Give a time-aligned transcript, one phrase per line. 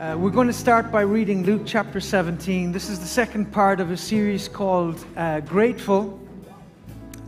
[0.00, 2.72] Uh, we're going to start by reading Luke chapter 17.
[2.72, 6.18] This is the second part of a series called uh, Grateful.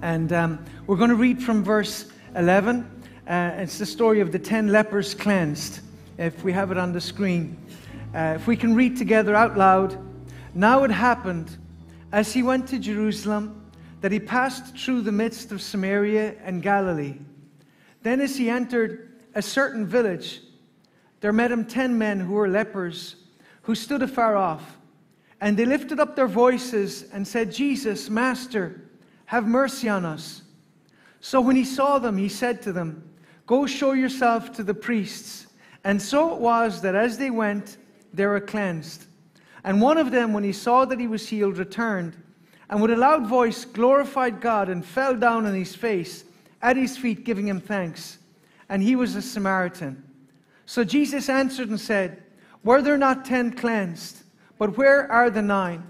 [0.03, 3.07] And um, we're going to read from verse 11.
[3.29, 5.79] Uh, it's the story of the 10 lepers cleansed.
[6.19, 7.57] If we have it on the screen,
[8.13, 9.97] uh, if we can read together out loud.
[10.53, 11.57] Now it happened
[12.11, 13.71] as he went to Jerusalem
[14.01, 17.15] that he passed through the midst of Samaria and Galilee.
[18.03, 20.41] Then, as he entered a certain village,
[21.21, 23.17] there met him ten men who were lepers,
[23.63, 24.79] who stood afar off.
[25.41, 28.83] And they lifted up their voices and said, Jesus, Master,
[29.27, 30.43] have mercy on us.
[31.21, 33.03] So when he saw them, he said to them,
[33.47, 35.47] Go show yourself to the priests.
[35.85, 37.77] And so it was that as they went,
[38.13, 39.07] they were cleansed.
[39.63, 42.17] And one of them, when he saw that he was healed, returned,
[42.71, 46.25] and with a loud voice glorified God and fell down on his face
[46.63, 48.19] at his feet, giving him thanks.
[48.69, 50.03] And he was a Samaritan.
[50.67, 52.23] So Jesus answered and said,
[52.65, 54.25] Were there not ten cleansed?
[54.59, 55.89] But where are the nine?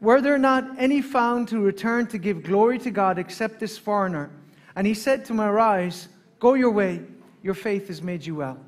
[0.00, 4.30] Were there not any found to return to give glory to God except this foreigner?
[4.74, 7.02] And he said to him, Arise, go your way,
[7.42, 8.58] your faith has made you well.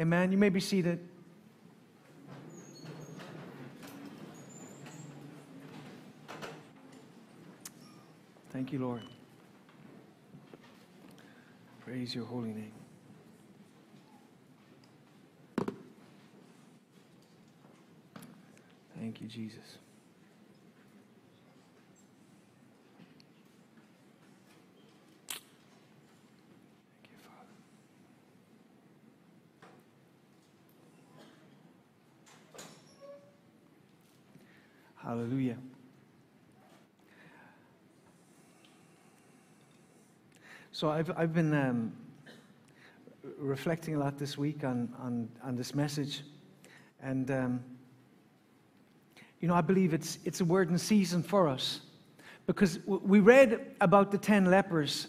[0.00, 0.32] Amen.
[0.32, 0.98] You may be seated.
[8.52, 9.02] Thank you, Lord.
[11.84, 12.83] Praise your holy name.
[19.04, 19.76] Thank you, Jesus.
[34.96, 35.58] Hallelujah.
[40.72, 41.92] So I've, I've been um,
[43.36, 46.22] reflecting a lot this week on, on, on this message.
[47.02, 47.64] And um,
[49.44, 51.82] you know, I believe it's, it's a word in season for us
[52.46, 55.08] because we read about the 10 lepers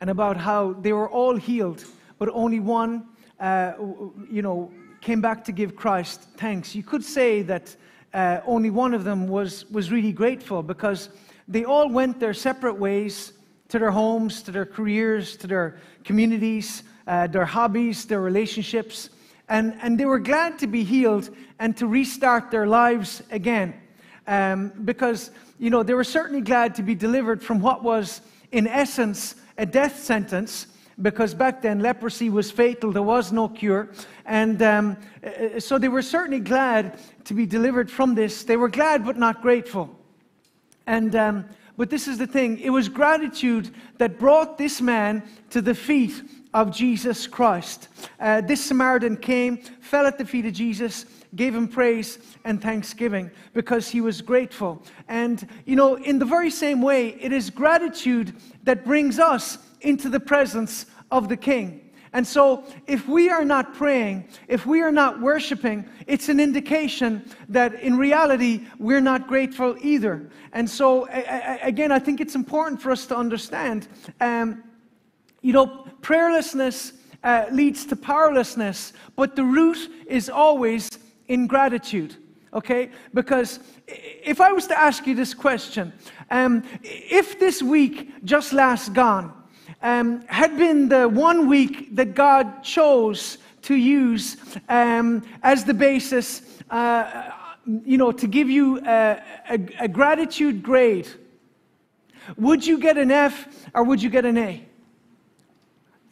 [0.00, 1.84] and about how they were all healed,
[2.18, 3.06] but only one,
[3.40, 3.74] uh,
[4.30, 6.74] you know, came back to give Christ thanks.
[6.74, 7.76] You could say that
[8.14, 11.10] uh, only one of them was, was really grateful because
[11.46, 13.34] they all went their separate ways
[13.68, 19.10] to their homes, to their careers, to their communities, uh, their hobbies, their relationships.
[19.48, 23.74] And, and they were glad to be healed and to restart their lives again.
[24.26, 28.22] Um, because, you know, they were certainly glad to be delivered from what was,
[28.52, 30.66] in essence, a death sentence.
[31.00, 33.90] Because back then leprosy was fatal, there was no cure.
[34.24, 38.44] And um, uh, so they were certainly glad to be delivered from this.
[38.44, 39.90] They were glad but not grateful.
[40.86, 41.44] And um,
[41.76, 46.22] but this is the thing it was gratitude that brought this man to the feet
[46.54, 47.88] of Jesus Christ.
[48.20, 51.04] Uh, this Samaritan came, fell at the feet of Jesus,
[51.34, 54.80] gave him praise and thanksgiving because he was grateful.
[55.08, 60.08] And, you know, in the very same way, it is gratitude that brings us into
[60.08, 61.80] the presence of the King.
[62.12, 67.28] And so, if we are not praying, if we are not worshiping, it's an indication
[67.48, 70.30] that in reality we're not grateful either.
[70.52, 71.08] And so,
[71.60, 73.88] again, I think it's important for us to understand.
[74.20, 74.62] Um,
[75.44, 80.88] you know, prayerlessness uh, leads to powerlessness, but the root is always
[81.28, 82.16] ingratitude.
[82.54, 82.90] Okay?
[83.12, 85.92] Because if I was to ask you this question,
[86.30, 89.34] um, if this week just last gone
[89.82, 94.38] um, had been the one week that God chose to use
[94.70, 96.40] um, as the basis,
[96.70, 97.32] uh,
[97.84, 101.08] you know, to give you a, a, a gratitude grade,
[102.38, 104.64] would you get an F or would you get an A?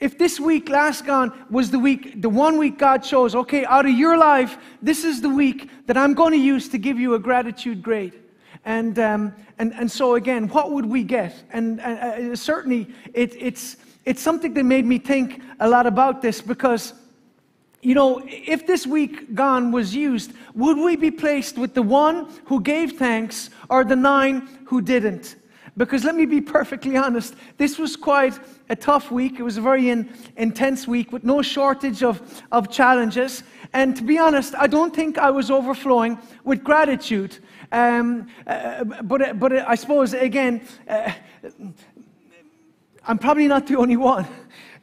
[0.03, 3.87] If this week last gone was the week, the one week God chose, okay, out
[3.87, 7.15] of your life, this is the week that I'm going to use to give you
[7.15, 8.15] a gratitude grade.
[8.65, 11.45] And, um, and, and so, again, what would we get?
[11.53, 16.21] And uh, uh, certainly, it, it's, it's something that made me think a lot about
[16.21, 16.95] this because,
[17.81, 22.29] you know, if this week gone was used, would we be placed with the one
[22.47, 25.37] who gave thanks or the nine who didn't?
[25.77, 28.39] Because let me be perfectly honest, this was quite
[28.73, 29.39] a tough week.
[29.39, 33.45] It was a very in, intense week with no shortage of, of challenges.
[33.75, 37.39] And to be honest, I don't think I was overflowing with gratitude.
[37.71, 41.13] Um, uh, but, but I suppose, again, uh,
[43.07, 44.27] I'm probably not the only one.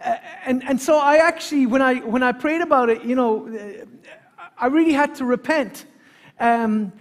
[0.03, 0.15] Uh,
[0.45, 3.85] and, and so I actually, when I, when I prayed about it, you know, uh,
[4.57, 5.85] I really had to repent.
[6.39, 6.93] Um,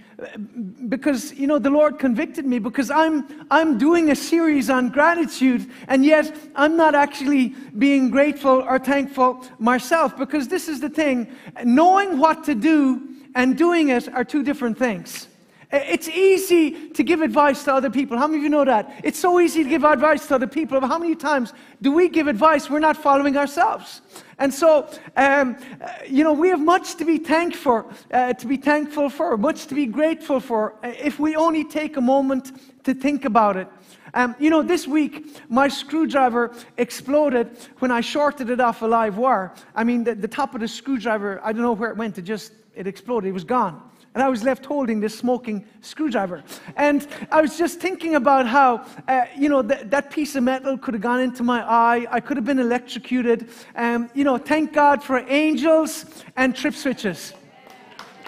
[0.89, 5.65] because you know the lord convicted me because i'm i'm doing a series on gratitude
[5.87, 11.29] and yet i'm not actually being grateful or thankful myself because this is the thing
[11.65, 15.28] knowing what to do and doing it are two different things.
[15.71, 18.17] It's easy to give advice to other people.
[18.17, 19.01] How many of you know that?
[19.05, 20.81] It's so easy to give advice to other people.
[20.81, 24.01] How many times do we give advice we're not following ourselves?
[24.39, 28.57] And so, um, uh, you know, we have much to be thankful, uh, to be
[28.57, 32.53] thankful for, much to be grateful for, if we only take a moment
[32.85, 33.69] to think about it.
[34.15, 37.51] Um, you know, this week my screwdriver exploded
[37.81, 39.53] when I shorted it off a live wire.
[39.75, 42.17] I mean, the, the top of the screwdriver, I don't know where it went.
[42.17, 43.29] It just it exploded.
[43.29, 43.83] It was gone.
[44.19, 46.43] And I was left holding this smoking screwdriver.
[46.75, 50.77] And I was just thinking about how, uh, you know, th- that piece of metal
[50.77, 52.05] could have gone into my eye.
[52.11, 53.49] I could have been electrocuted.
[53.77, 56.05] Um, you know, thank God for angels
[56.35, 57.33] and trip switches.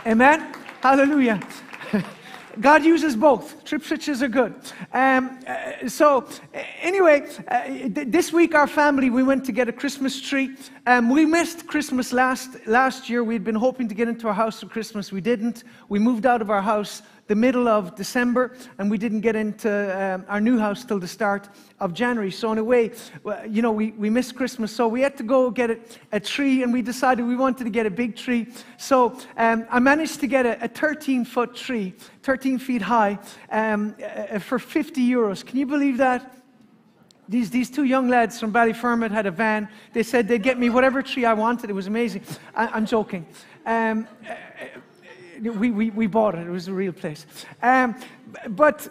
[0.06, 0.54] Amen?
[0.81, 1.40] Hallelujah.
[2.61, 3.65] God uses both.
[3.65, 4.55] Trip switches are good.
[4.93, 6.25] Um, uh, so,
[6.55, 10.57] uh, anyway, uh, th- this week our family we went to get a Christmas tree.
[10.87, 13.25] Um, we missed Christmas last last year.
[13.25, 15.11] We'd been hoping to get into our house for Christmas.
[15.11, 15.65] We didn't.
[15.89, 19.71] We moved out of our house the middle of December, and we didn't get into
[19.71, 21.49] um, our new house till the start
[21.79, 22.32] of January.
[22.32, 22.91] So, in a way,
[23.49, 24.75] you know, we, we missed Christmas.
[24.75, 25.79] So, we had to go get a,
[26.11, 28.49] a tree, and we decided we wanted to get a big tree.
[28.79, 31.94] So, um, I managed to get a 13 foot tree,
[32.25, 33.17] 13 feet high,
[33.53, 35.47] um, uh, for 50 euros.
[35.47, 36.35] Can you believe that?
[37.29, 39.69] These, these two young lads from Ballyfermot had a van.
[39.93, 41.71] They said they'd get me whatever tree I wanted.
[41.71, 42.23] It was amazing.
[42.56, 43.25] I, am joking.
[43.65, 44.35] Um, uh,
[45.40, 46.46] we, we, we bought it.
[46.46, 47.26] It was a real place.
[47.62, 47.96] Um,
[48.48, 48.88] but,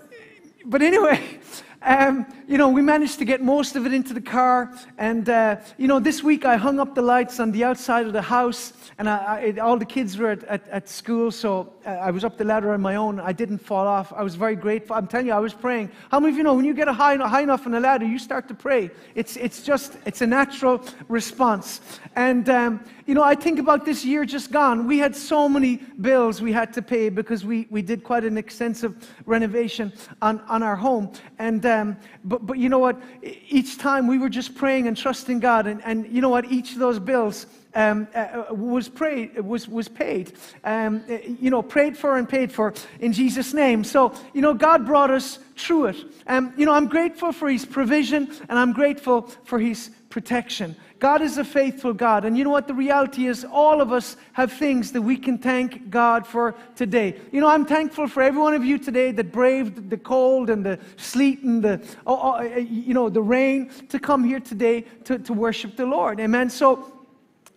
[0.66, 1.40] but anyway,
[1.82, 4.74] um, you know, we managed to get most of it into the car.
[4.98, 8.14] And, uh, you know, this week I hung up the lights on the outside of
[8.14, 8.74] the house.
[8.98, 12.24] And I, I, all the kids were at, at, at school, so uh, I was
[12.24, 13.20] up the ladder on my own.
[13.20, 14.12] I didn't fall off.
[14.12, 14.96] I was very grateful.
[14.96, 15.92] I'm telling you, I was praying.
[16.10, 18.08] How many of you know when you get a high, high enough on the ladder,
[18.08, 18.90] you start to pray?
[19.14, 21.82] It's, it's just, it's a natural response.
[22.16, 24.88] And, um, you know, I think about this year just gone.
[24.88, 28.38] We had so many bills we had to pay because we, we did quite an
[28.40, 31.12] extensive renovation on, on our home.
[31.38, 33.02] And, um, but, but you know what?
[33.22, 35.68] Each time we were just praying and trusting God.
[35.68, 36.52] And, and you know what?
[36.52, 37.46] Each of those bills,
[37.76, 40.34] um, uh, was, prayed, was, was paid,
[40.64, 43.84] um, uh, you know, prayed for and paid for in Jesus' name.
[43.84, 45.98] So, you know, God brought us through it.
[46.28, 50.76] Um, you know, I'm grateful for His provision and I'm grateful for His protection.
[51.00, 52.26] God is a faithful God.
[52.26, 52.68] And you know what?
[52.68, 57.16] The reality is, all of us have things that we can thank God for today.
[57.32, 60.66] You know, I'm thankful for every one of you today that braved the cold and
[60.66, 64.82] the sleet and the, oh, oh, uh, you know, the rain to come here today
[65.06, 66.20] to, to worship the Lord.
[66.20, 66.50] Amen.
[66.50, 66.92] So,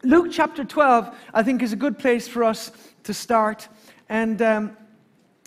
[0.04, 2.70] Luke chapter 12, I think, is a good place for us
[3.02, 3.68] to start.
[4.08, 4.76] And um,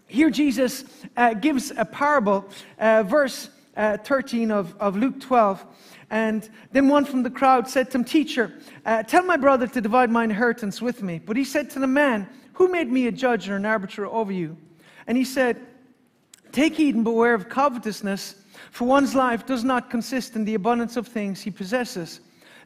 [0.07, 0.83] here Jesus
[1.15, 2.45] uh, gives a parable,
[2.77, 5.65] uh, verse uh, 13 of, of Luke 12.
[6.15, 8.53] And then one from the crowd said to him, Teacher,
[8.85, 11.19] uh, tell my brother to divide my inheritance with me.
[11.19, 14.31] But he said to the man, Who made me a judge or an arbiter over
[14.31, 14.55] you?
[15.07, 15.59] And he said,
[16.53, 18.35] Take heed and beware of covetousness,
[18.71, 22.21] for one's life does not consist in the abundance of things he possesses.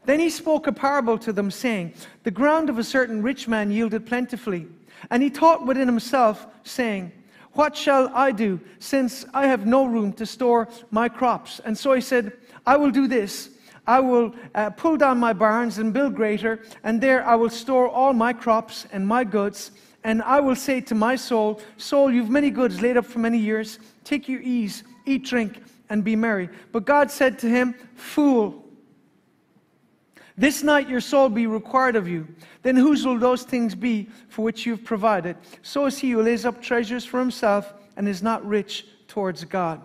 [0.05, 3.71] Then he spoke a parable to them, saying, The ground of a certain rich man
[3.71, 4.67] yielded plentifully.
[5.09, 7.11] And he thought within himself, saying,
[7.53, 11.59] What shall I do, since I have no room to store my crops?
[11.65, 12.33] And so he said,
[12.65, 13.49] I will do this.
[13.87, 17.89] I will uh, pull down my barns and build greater, and there I will store
[17.89, 19.71] all my crops and my goods.
[20.03, 23.37] And I will say to my soul, Soul, you've many goods laid up for many
[23.37, 23.79] years.
[24.03, 26.49] Take your ease, eat, drink, and be merry.
[26.71, 28.63] But God said to him, Fool,
[30.37, 32.27] this night your soul be required of you.
[32.61, 35.35] Then whose will those things be for which you've provided?
[35.63, 39.81] So is he who lays up treasures for himself and is not rich towards God.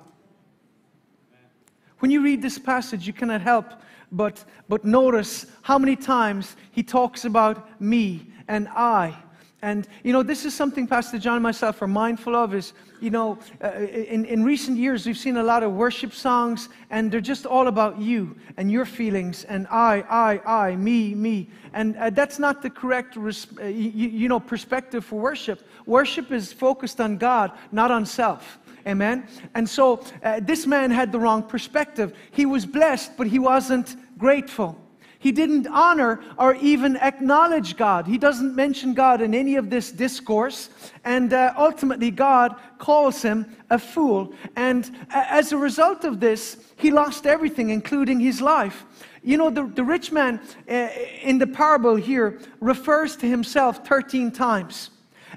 [2.04, 3.64] When you read this passage, you cannot help
[4.12, 9.16] but, but notice how many times he talks about me and I
[9.64, 13.08] and, you know, this is something Pastor John and myself are mindful of is, you
[13.08, 17.22] know, uh, in, in recent years, we've seen a lot of worship songs, and they're
[17.22, 21.48] just all about you and your feelings, and I, I, I, me, me.
[21.72, 25.66] And uh, that's not the correct, res- uh, you, you know, perspective for worship.
[25.86, 28.58] Worship is focused on God, not on self.
[28.86, 29.26] Amen?
[29.54, 32.14] And so uh, this man had the wrong perspective.
[32.30, 34.78] He was blessed, but he wasn't grateful.
[35.24, 38.06] He didn't honor or even acknowledge God.
[38.06, 40.68] He doesn't mention God in any of this discourse.
[41.02, 44.34] And uh, ultimately, God calls him a fool.
[44.54, 48.84] And uh, as a result of this, he lost everything, including his life.
[49.22, 50.88] You know, the, the rich man uh,
[51.22, 54.90] in the parable here refers to himself 13 times.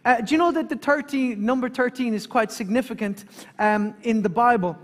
[0.08, 3.26] Uh, do you know that the 13, number 13 is quite significant
[3.60, 4.78] um, in the Bible?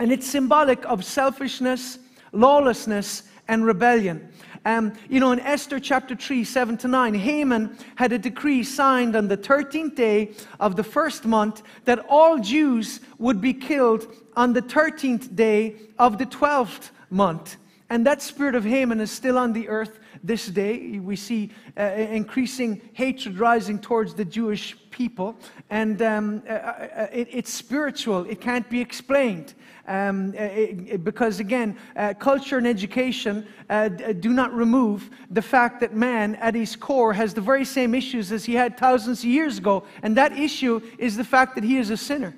[0.00, 2.00] And it's symbolic of selfishness,
[2.32, 4.28] lawlessness, and rebellion.
[4.64, 9.14] Um, you know, in Esther chapter 3, 7 to 9, Haman had a decree signed
[9.14, 14.52] on the 13th day of the first month that all Jews would be killed on
[14.52, 17.56] the 13th day of the 12th month.
[17.90, 21.00] And that spirit of Haman is still on the earth this day.
[21.00, 25.36] We see uh, increasing hatred rising towards the Jewish people.
[25.70, 29.54] And um, uh, uh it, it's spiritual, it can't be explained.
[29.88, 35.80] Um, uh, it, because again, uh, culture and education uh, do not remove the fact
[35.80, 39.30] that man, at his core, has the very same issues as he had thousands of
[39.30, 39.82] years ago.
[40.04, 42.36] And that issue is the fact that he is a sinner.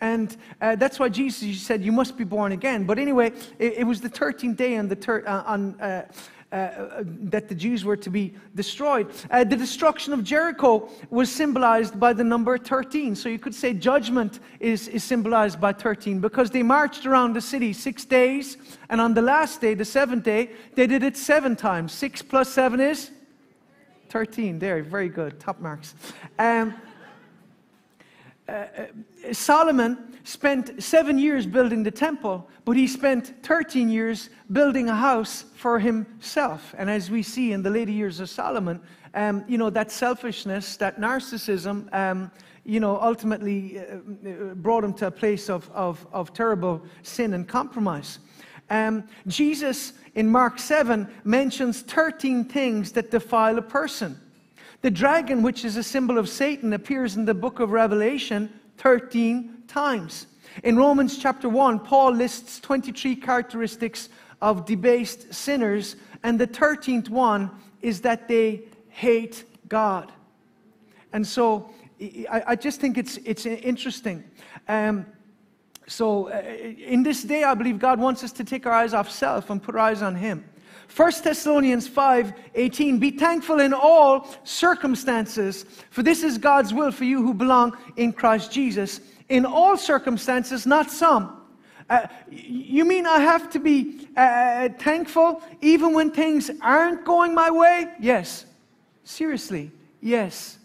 [0.00, 2.84] And uh, that's why Jesus said, You must be born again.
[2.84, 6.06] But anyway, it, it was the 13th day on the ter- uh, on, uh,
[6.50, 9.10] uh, uh, that the Jews were to be destroyed.
[9.30, 13.14] Uh, the destruction of Jericho was symbolized by the number 13.
[13.16, 17.42] So you could say judgment is, is symbolized by 13 because they marched around the
[17.42, 18.56] city six days,
[18.88, 21.92] and on the last day, the seventh day, they did it seven times.
[21.92, 23.10] Six plus seven is
[24.08, 24.58] 13.
[24.58, 25.38] There, very good.
[25.38, 25.94] Top marks.
[26.38, 26.72] Um,
[28.48, 34.88] uh, uh, Solomon spent seven years building the temple, but he spent 13 years building
[34.88, 36.74] a house for himself.
[36.78, 38.80] And as we see in the later years of Solomon,
[39.14, 42.30] um, you know, that selfishness, that narcissism, um,
[42.64, 47.34] you know, ultimately uh, uh, brought him to a place of, of, of terrible sin
[47.34, 48.18] and compromise.
[48.70, 54.20] Um, Jesus in Mark 7 mentions 13 things that defile a person.
[54.80, 59.64] The dragon, which is a symbol of Satan, appears in the book of Revelation 13
[59.66, 60.26] times.
[60.62, 64.08] In Romans chapter 1, Paul lists 23 characteristics
[64.40, 67.50] of debased sinners, and the 13th one
[67.82, 70.12] is that they hate God.
[71.12, 71.70] And so
[72.30, 74.22] I, I just think it's, it's interesting.
[74.68, 75.06] Um,
[75.86, 79.10] so, uh, in this day, I believe God wants us to take our eyes off
[79.10, 80.44] self and put our eyes on Him.
[80.94, 82.98] 1 Thessalonians 5 18.
[82.98, 88.12] Be thankful in all circumstances, for this is God's will for you who belong in
[88.12, 89.00] Christ Jesus.
[89.28, 91.38] In all circumstances, not some.
[91.90, 97.50] Uh, you mean I have to be uh, thankful even when things aren't going my
[97.50, 97.92] way?
[97.98, 98.44] Yes.
[99.04, 99.70] Seriously,
[100.02, 100.58] yes.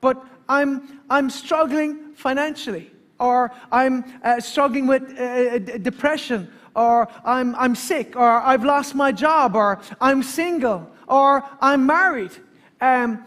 [0.00, 7.74] But I'm, I'm struggling financially, or I'm uh, struggling with uh, depression, or I'm, I'm
[7.74, 12.32] sick, or I've lost my job, or I'm single, or I'm married.
[12.80, 13.24] Um,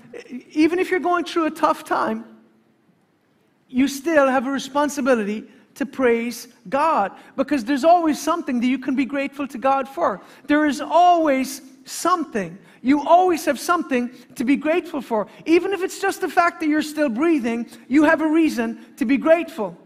[0.52, 2.26] even if you're going through a tough time,
[3.68, 5.46] you still have a responsibility
[5.76, 10.22] to praise God because there's always something that you can be grateful to God for.
[10.46, 12.58] There is always something.
[12.82, 15.28] You always have something to be grateful for.
[15.46, 19.06] Even if it's just the fact that you're still breathing, you have a reason to
[19.06, 19.78] be grateful.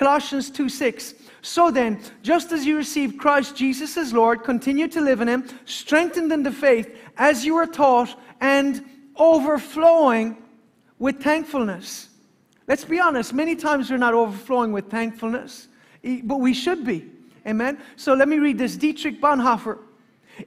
[0.00, 1.14] Colossians 2 6.
[1.42, 5.44] So then, just as you received Christ Jesus as Lord, continue to live in Him,
[5.66, 8.82] strengthened in the faith as you were taught, and
[9.16, 10.38] overflowing
[10.98, 12.08] with thankfulness.
[12.66, 15.68] Let's be honest, many times we're not overflowing with thankfulness,
[16.24, 17.04] but we should be.
[17.46, 17.78] Amen?
[17.96, 19.80] So let me read this Dietrich Bonhoeffer.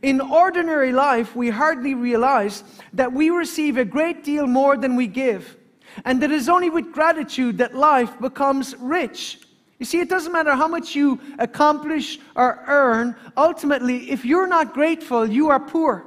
[0.02, 5.06] In ordinary life, we hardly realize that we receive a great deal more than we
[5.06, 5.58] give,
[6.06, 9.40] and that it is only with gratitude that life becomes rich.
[9.80, 13.16] You see, it doesn't matter how much you accomplish or earn.
[13.36, 16.06] Ultimately, if you're not grateful, you are poor.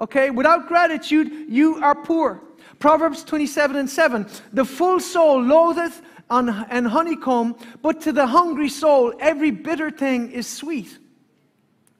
[0.00, 0.30] Okay?
[0.30, 2.42] Without gratitude, you are poor.
[2.78, 9.12] Proverbs 27 and 7 The full soul loatheth and honeycomb, but to the hungry soul,
[9.20, 10.98] every bitter thing is sweet.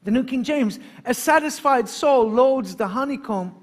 [0.04, 3.54] The New King James, a satisfied soul loads the honeycomb,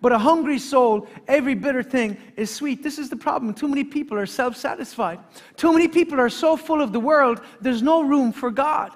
[0.00, 2.82] but a hungry soul, every bitter thing is sweet.
[2.82, 3.52] This is the problem.
[3.52, 5.18] Too many people are self satisfied.
[5.56, 8.92] Too many people are so full of the world, there's no room for God.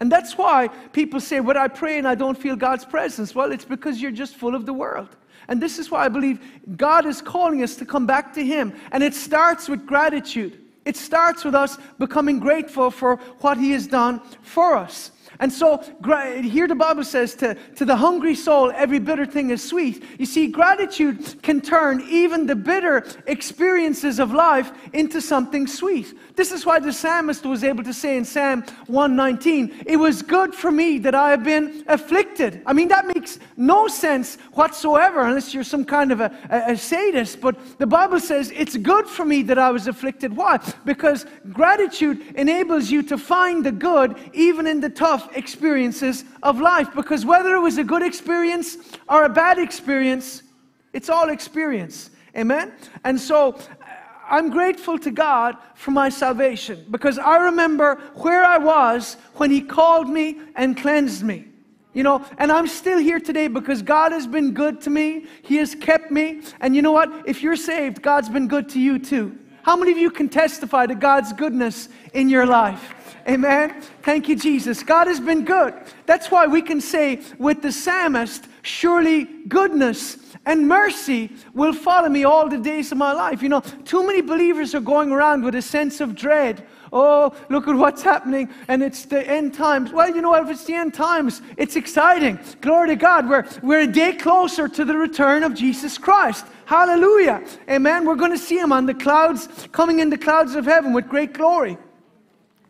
[0.00, 3.52] And that's why people say, When I pray and I don't feel God's presence, well,
[3.52, 5.16] it's because you're just full of the world.
[5.48, 6.40] And this is why I believe
[6.76, 8.74] God is calling us to come back to Him.
[8.92, 10.60] And it starts with gratitude.
[10.84, 15.10] It starts with us becoming grateful for what He has done for us.
[15.40, 15.82] And so
[16.42, 20.04] here the Bible says to, to the hungry soul, every bitter thing is sweet.
[20.18, 26.14] You see, gratitude can turn even the bitter experiences of life into something sweet.
[26.36, 30.54] This is why the psalmist was able to say in Psalm 119, It was good
[30.54, 32.62] for me that I have been afflicted.
[32.66, 36.76] I mean, that makes no sense whatsoever unless you're some kind of a, a, a
[36.76, 37.40] sadist.
[37.40, 40.36] But the Bible says, It's good for me that I was afflicted.
[40.36, 40.58] Why?
[40.84, 46.88] Because gratitude enables you to find the good even in the tough experiences of life
[46.94, 48.76] because whether it was a good experience
[49.08, 50.42] or a bad experience,
[50.92, 52.10] it's all experience.
[52.36, 52.72] Amen?
[53.04, 53.64] And so uh,
[54.28, 59.60] I'm grateful to God for my salvation because I remember where I was when He
[59.60, 61.46] called me and cleansed me.
[61.92, 65.26] You know, and I'm still here today because God has been good to me.
[65.42, 66.42] He has kept me.
[66.60, 67.28] And you know what?
[67.28, 69.38] If you're saved, God's been good to you too.
[69.62, 72.94] How many of you can testify to God's goodness in your life?
[73.28, 73.80] Amen.
[74.02, 74.82] Thank you, Jesus.
[74.82, 75.74] God has been good.
[76.04, 82.24] That's why we can say with the psalmist, surely goodness and mercy will follow me
[82.24, 83.42] all the days of my life.
[83.42, 86.66] You know, too many believers are going around with a sense of dread.
[86.92, 89.90] Oh, look at what's happening, and it's the end times.
[89.90, 92.38] Well, you know, if it's the end times, it's exciting.
[92.60, 93.28] Glory to God.
[93.28, 96.46] We're, we're a day closer to the return of Jesus Christ.
[96.66, 97.42] Hallelujah.
[97.68, 98.04] Amen.
[98.04, 101.08] We're going to see him on the clouds, coming in the clouds of heaven with
[101.08, 101.78] great glory.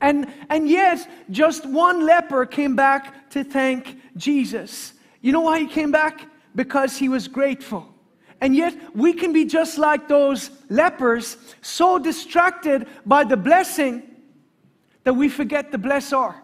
[0.05, 4.93] And, and yet, just one leper came back to thank Jesus.
[5.23, 6.29] You know why he came back?
[6.55, 7.89] Because he was grateful.
[8.43, 14.03] And yet, we can be just like those lepers, so distracted by the blessing
[15.05, 16.35] that we forget the blessor.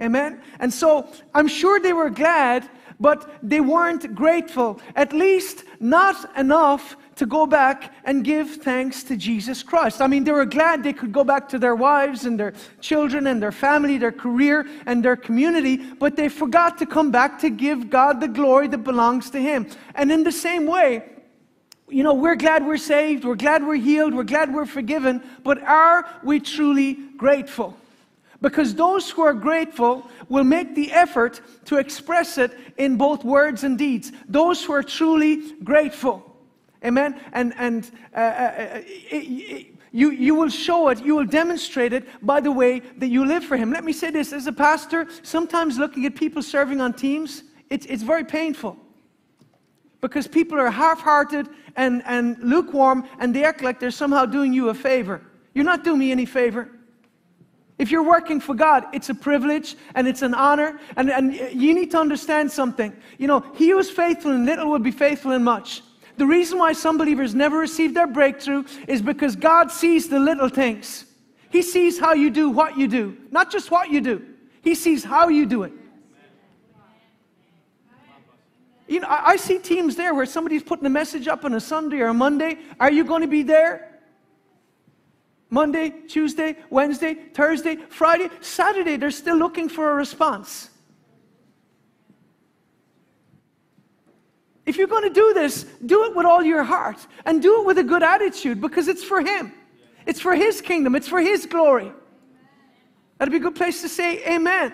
[0.00, 0.40] Amen?
[0.58, 4.80] And so, I'm sure they were glad, but they weren't grateful.
[4.96, 10.00] At least, not enough to go back and give thanks to Jesus Christ.
[10.00, 13.28] I mean, they were glad they could go back to their wives and their children
[13.28, 17.50] and their family, their career and their community, but they forgot to come back to
[17.50, 19.68] give God the glory that belongs to Him.
[19.94, 21.04] And in the same way,
[21.88, 25.62] you know, we're glad we're saved, we're glad we're healed, we're glad we're forgiven, but
[25.62, 27.76] are we truly grateful?
[28.44, 33.64] Because those who are grateful will make the effort to express it in both words
[33.64, 34.12] and deeds.
[34.28, 36.22] Those who are truly grateful.
[36.84, 37.18] Amen.
[37.32, 38.80] And, and uh, uh,
[39.14, 39.18] uh
[39.92, 43.44] you, you will show it, you will demonstrate it by the way that you live
[43.44, 43.72] for Him.
[43.72, 47.86] Let me say this as a pastor, sometimes looking at people serving on teams, it's,
[47.86, 48.76] it's very painful
[50.02, 54.52] because people are half hearted and, and lukewarm and they act like they're somehow doing
[54.52, 55.22] you a favor.
[55.54, 56.68] You're not doing me any favor.
[57.76, 60.78] If you're working for God, it's a privilege and it's an honor.
[60.96, 62.92] And, and you need to understand something.
[63.18, 65.82] You know, he who is faithful in little will be faithful in much.
[66.16, 70.48] The reason why some believers never receive their breakthrough is because God sees the little
[70.48, 71.06] things.
[71.50, 74.24] He sees how you do what you do, not just what you do.
[74.62, 75.72] He sees how you do it.
[78.86, 82.00] You know, I, see teams there where somebody's putting a message up on a Sunday
[82.00, 82.58] or a Monday.
[82.78, 83.93] Are you going to be there?
[85.50, 90.70] Monday, Tuesday, Wednesday, Thursday, Friday, Saturday, they're still looking for a response.
[94.66, 97.66] If you're going to do this, do it with all your heart and do it
[97.66, 99.52] with a good attitude because it's for Him.
[100.06, 101.92] It's for His kingdom, it's for His glory.
[103.18, 104.36] That'd be a good place to say amen.
[104.36, 104.72] amen.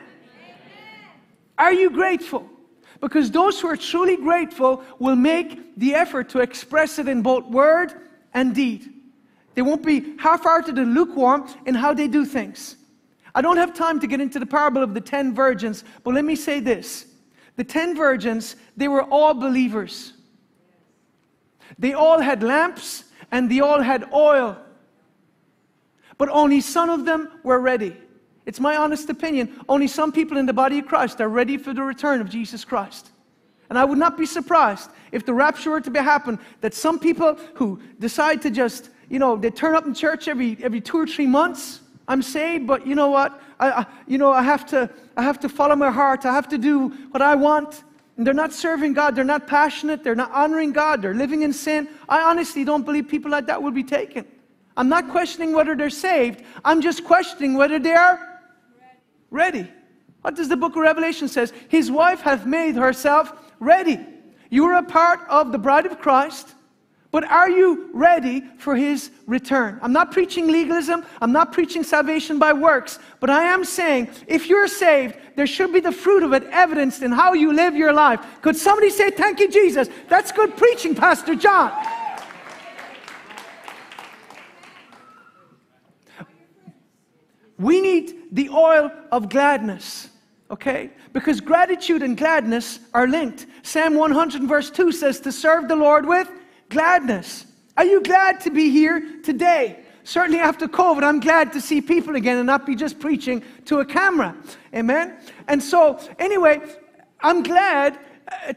[1.58, 2.48] Are you grateful?
[3.00, 7.46] Because those who are truly grateful will make the effort to express it in both
[7.46, 7.92] word
[8.32, 8.92] and deed.
[9.54, 12.76] They won't be half hearted and lukewarm in how they do things.
[13.34, 16.24] I don't have time to get into the parable of the ten virgins, but let
[16.24, 17.06] me say this
[17.56, 20.14] the ten virgins, they were all believers.
[21.78, 24.56] They all had lamps and they all had oil.
[26.18, 27.96] But only some of them were ready.
[28.46, 29.60] It's my honest opinion.
[29.68, 32.64] Only some people in the body of Christ are ready for the return of Jesus
[32.64, 33.10] Christ.
[33.68, 37.38] And I would not be surprised if the rapture were to happen that some people
[37.54, 41.06] who decide to just, you know, they turn up in church every, every two or
[41.06, 41.80] three months.
[42.08, 43.42] I'm saved, but you know what?
[43.58, 46.24] I, I, you know, I have, to, I have to follow my heart.
[46.24, 47.84] I have to do what I want.
[48.16, 49.16] And they're not serving God.
[49.16, 50.04] They're not passionate.
[50.04, 51.02] They're not honoring God.
[51.02, 51.88] They're living in sin.
[52.08, 54.24] I honestly don't believe people like that will be taken.
[54.76, 56.42] I'm not questioning whether they're saved.
[56.64, 58.40] I'm just questioning whether they are
[59.30, 59.68] ready.
[60.22, 61.52] What does the book of Revelation says?
[61.68, 63.98] His wife hath made herself ready.
[64.50, 66.54] You are a part of the bride of Christ.
[67.12, 69.80] But are you ready for his return?
[69.82, 71.04] I'm not preaching legalism.
[71.20, 73.00] I'm not preaching salvation by works.
[73.18, 77.02] But I am saying if you're saved, there should be the fruit of it evidenced
[77.02, 78.20] in how you live your life.
[78.42, 79.88] Could somebody say, Thank you, Jesus?
[80.08, 81.72] That's good preaching, Pastor John.
[87.58, 90.08] We need the oil of gladness,
[90.50, 90.90] okay?
[91.12, 93.46] Because gratitude and gladness are linked.
[93.62, 96.30] Psalm 100 verse 2 says to serve the Lord with
[96.70, 97.44] gladness.
[97.76, 99.80] Are you glad to be here today?
[100.04, 103.80] Certainly after COVID, I'm glad to see people again and not be just preaching to
[103.80, 104.34] a camera.
[104.74, 105.18] Amen?
[105.46, 106.60] And so, anyway,
[107.20, 107.98] I'm glad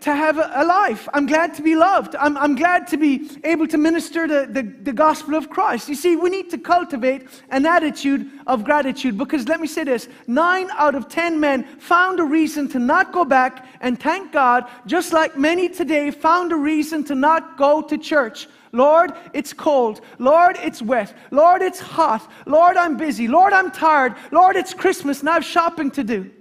[0.01, 1.07] to have a life.
[1.13, 2.15] I'm glad to be loved.
[2.15, 5.89] I'm, I'm glad to be able to minister the, the, the, gospel of Christ.
[5.89, 10.07] You see, we need to cultivate an attitude of gratitude because let me say this
[10.27, 14.65] nine out of ten men found a reason to not go back and thank God,
[14.85, 18.47] just like many today found a reason to not go to church.
[18.71, 20.01] Lord, it's cold.
[20.17, 21.13] Lord, it's wet.
[21.29, 22.29] Lord, it's hot.
[22.45, 23.27] Lord, I'm busy.
[23.27, 24.15] Lord, I'm tired.
[24.31, 26.31] Lord, it's Christmas and I have shopping to do.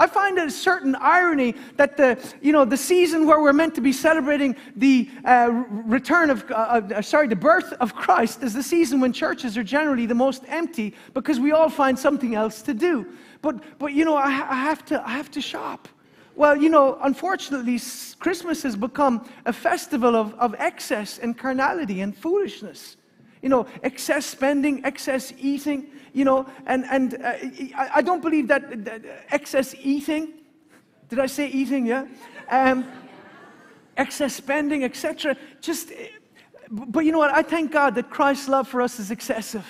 [0.00, 3.80] I find a certain irony that the, you know, the season where we're meant to
[3.80, 8.62] be celebrating the uh, return of, uh, uh, sorry, the birth of Christ is the
[8.62, 12.74] season when churches are generally the most empty because we all find something else to
[12.74, 13.06] do.
[13.42, 15.88] But, but you know, I, I have to, I have to shop.
[16.36, 17.80] Well, you know, unfortunately,
[18.20, 22.96] Christmas has become a festival of, of excess and carnality and foolishness.
[23.42, 27.34] You know, excess spending, excess eating, you know, and, and uh,
[27.76, 30.34] I, I, don't believe that, that, excess eating,
[31.08, 31.86] did I say eating?
[31.86, 32.06] Yeah?
[32.50, 32.90] Um,
[33.96, 35.36] excess spending, etc.
[35.60, 35.92] Just,
[36.70, 37.32] but you know what?
[37.32, 39.66] I thank God that Christ's love for us is excessive.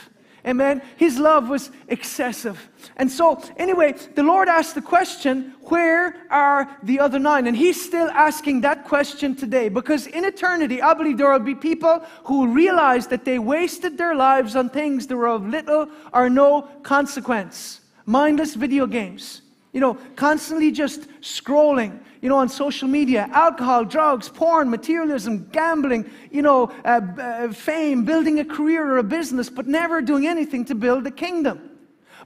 [0.48, 0.80] Amen.
[0.96, 2.70] His love was excessive.
[2.96, 7.46] And so, anyway, the Lord asked the question, Where are the other nine?
[7.46, 11.54] And He's still asking that question today because in eternity, I believe there will be
[11.54, 16.30] people who realize that they wasted their lives on things that were of little or
[16.30, 17.80] no consequence.
[18.06, 19.42] Mindless video games,
[19.78, 26.04] you know, constantly just scrolling, you know, on social media, alcohol, drugs, porn, materialism, gambling,
[26.32, 30.64] you know, uh, uh, fame, building a career or a business, but never doing anything
[30.64, 31.60] to build a kingdom.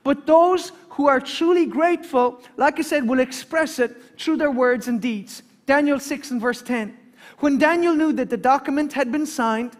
[0.02, 4.88] But those who are truly grateful, like I said, will express it through their words
[4.88, 5.42] and deeds.
[5.66, 6.96] Daniel 6 and verse 10.
[7.40, 9.76] When Daniel knew that the document had been signed,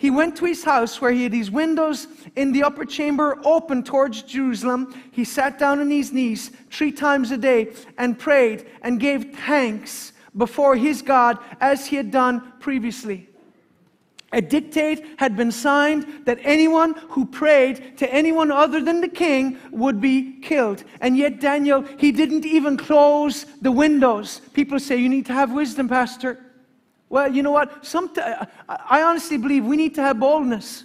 [0.00, 3.82] he went to his house where he had his windows in the upper chamber open
[3.82, 4.98] towards Jerusalem.
[5.12, 10.14] He sat down on his knees three times a day and prayed and gave thanks
[10.34, 13.28] before his God as he had done previously.
[14.32, 19.58] A dictate had been signed that anyone who prayed to anyone other than the king
[19.70, 20.82] would be killed.
[21.02, 24.40] And yet, Daniel, he didn't even close the windows.
[24.54, 26.38] People say, You need to have wisdom, Pastor.
[27.10, 27.84] Well, you know what?
[27.84, 28.12] Some,
[28.68, 30.84] I honestly believe we need to have boldness.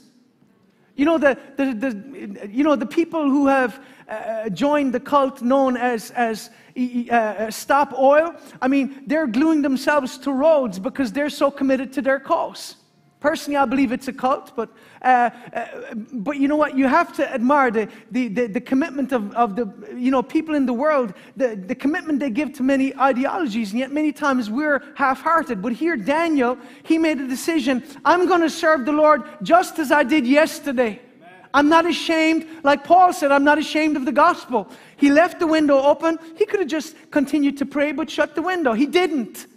[0.95, 5.43] You know, the, the, the, you know, the people who have uh, joined the cult
[5.43, 11.11] known as, as uh, uh, Stop Oil, I mean, they're gluing themselves to roads because
[11.11, 12.77] they're so committed to their cause.
[13.25, 14.69] Personally, I believe it's a cult, but,
[15.01, 15.65] uh, uh,
[16.13, 16.77] but you know what?
[16.77, 19.65] You have to admire the, the, the, the, commitment of, of the
[19.97, 23.79] you know, people in the world, the, the commitment they give to many ideologies, and
[23.79, 25.59] yet many times we're half hearted.
[25.59, 29.91] But here, Daniel, he made a decision I'm going to serve the Lord just as
[29.91, 31.01] I did yesterday.
[31.51, 34.69] I'm not ashamed, like Paul said, I'm not ashamed of the gospel.
[34.97, 36.19] He left the window open.
[36.37, 38.73] He could have just continued to pray, but shut the window.
[38.73, 39.47] He didn't.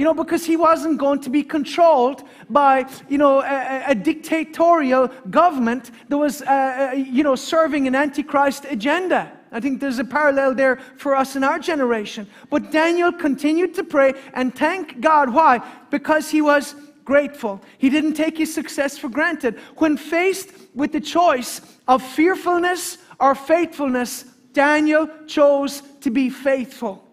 [0.00, 5.08] You know, because he wasn't going to be controlled by, you know, a, a dictatorial
[5.28, 9.30] government that was, uh, uh, you know, serving an antichrist agenda.
[9.52, 12.26] I think there's a parallel there for us in our generation.
[12.48, 15.34] But Daniel continued to pray and thank God.
[15.34, 15.60] Why?
[15.90, 17.60] Because he was grateful.
[17.76, 19.58] He didn't take his success for granted.
[19.76, 27.06] When faced with the choice of fearfulness or faithfulness, Daniel chose to be faithful.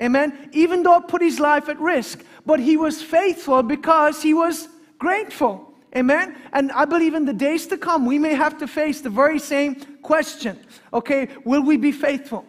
[0.00, 0.50] Amen.
[0.52, 4.68] Even though it put his life at risk but he was faithful because he was
[4.98, 5.72] grateful.
[5.94, 6.36] Amen?
[6.52, 9.38] And I believe in the days to come, we may have to face the very
[9.38, 10.58] same question.
[10.92, 12.46] Okay, will we be faithful?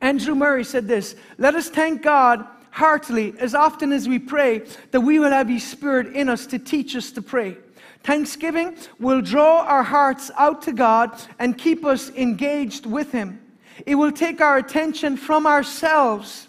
[0.00, 5.00] Andrew Murray said this Let us thank God heartily as often as we pray that
[5.00, 7.56] we will have His Spirit in us to teach us to pray.
[8.02, 13.40] Thanksgiving will draw our hearts out to God and keep us engaged with Him.
[13.86, 16.47] It will take our attention from ourselves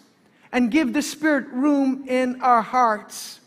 [0.52, 3.40] and give the Spirit room in our hearts.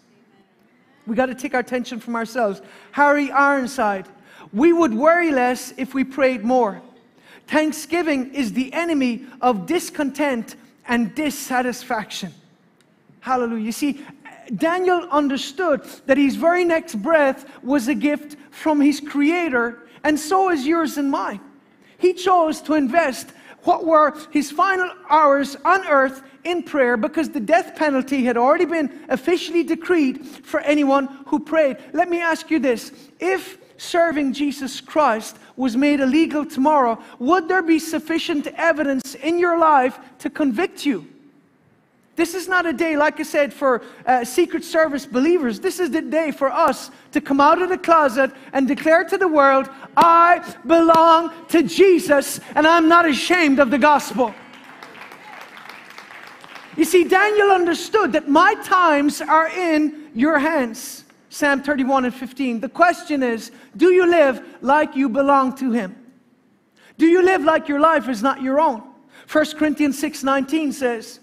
[1.06, 2.62] We got to take our attention from ourselves.
[2.92, 4.08] Harry Ironside,
[4.54, 6.82] we would worry less if we prayed more.
[7.48, 10.56] Thanksgiving is the enemy of discontent
[10.88, 12.34] and dissatisfaction.
[13.20, 13.66] Hallelujah.
[13.66, 14.06] You see,
[14.56, 20.50] Daniel understood that his very next breath was a gift from his Creator, and so
[20.50, 21.40] is yours and mine.
[21.98, 23.30] He chose to invest
[23.64, 28.66] what were his final hours on earth in prayer because the death penalty had already
[28.66, 31.78] been officially decreed for anyone who prayed.
[31.94, 37.64] Let me ask you this if serving Jesus Christ was made illegal tomorrow, would there
[37.64, 41.08] be sufficient evidence in your life to convict you?
[42.16, 45.60] This is not a day, like I said, for uh, Secret Service believers.
[45.60, 49.18] This is the day for us to come out of the closet and declare to
[49.18, 54.34] the world, I belong to Jesus and I'm not ashamed of the gospel.
[56.78, 61.06] You see, Daniel understood that my times are in your hands.
[61.30, 62.60] Psalm 31 and 15.
[62.60, 65.96] The question is do you live like you belong to Him?
[67.00, 68.84] Do you live like your life is not your own?
[69.32, 71.20] 1 Corinthians 6 19 says,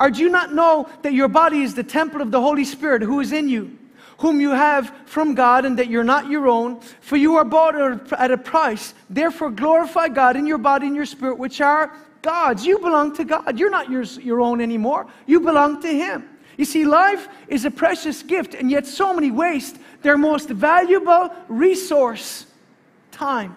[0.00, 3.02] Or do you not know that your body is the temple of the Holy Spirit
[3.02, 3.76] who is in you,
[4.18, 6.80] whom you have from God, and that you're not your own?
[7.00, 7.76] For you are bought
[8.12, 8.94] at a price.
[9.08, 12.66] Therefore, glorify God in your body and your spirit, which are God's.
[12.66, 13.58] You belong to God.
[13.58, 15.06] You're not yours, your own anymore.
[15.26, 16.28] You belong to Him.
[16.56, 21.32] You see, life is a precious gift, and yet so many waste their most valuable
[21.48, 22.46] resource
[23.12, 23.54] time.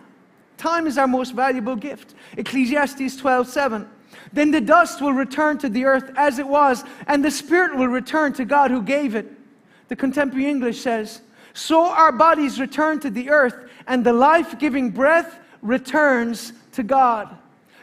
[0.58, 2.14] Time is our most valuable gift.
[2.38, 3.90] Ecclesiastes 12 7.
[4.32, 7.88] Then the dust will return to the earth as it was, and the spirit will
[7.88, 9.32] return to God who gave it.
[9.88, 11.22] The contemporary English says,
[11.54, 17.36] So our bodies return to the earth, and the life giving breath returns to God.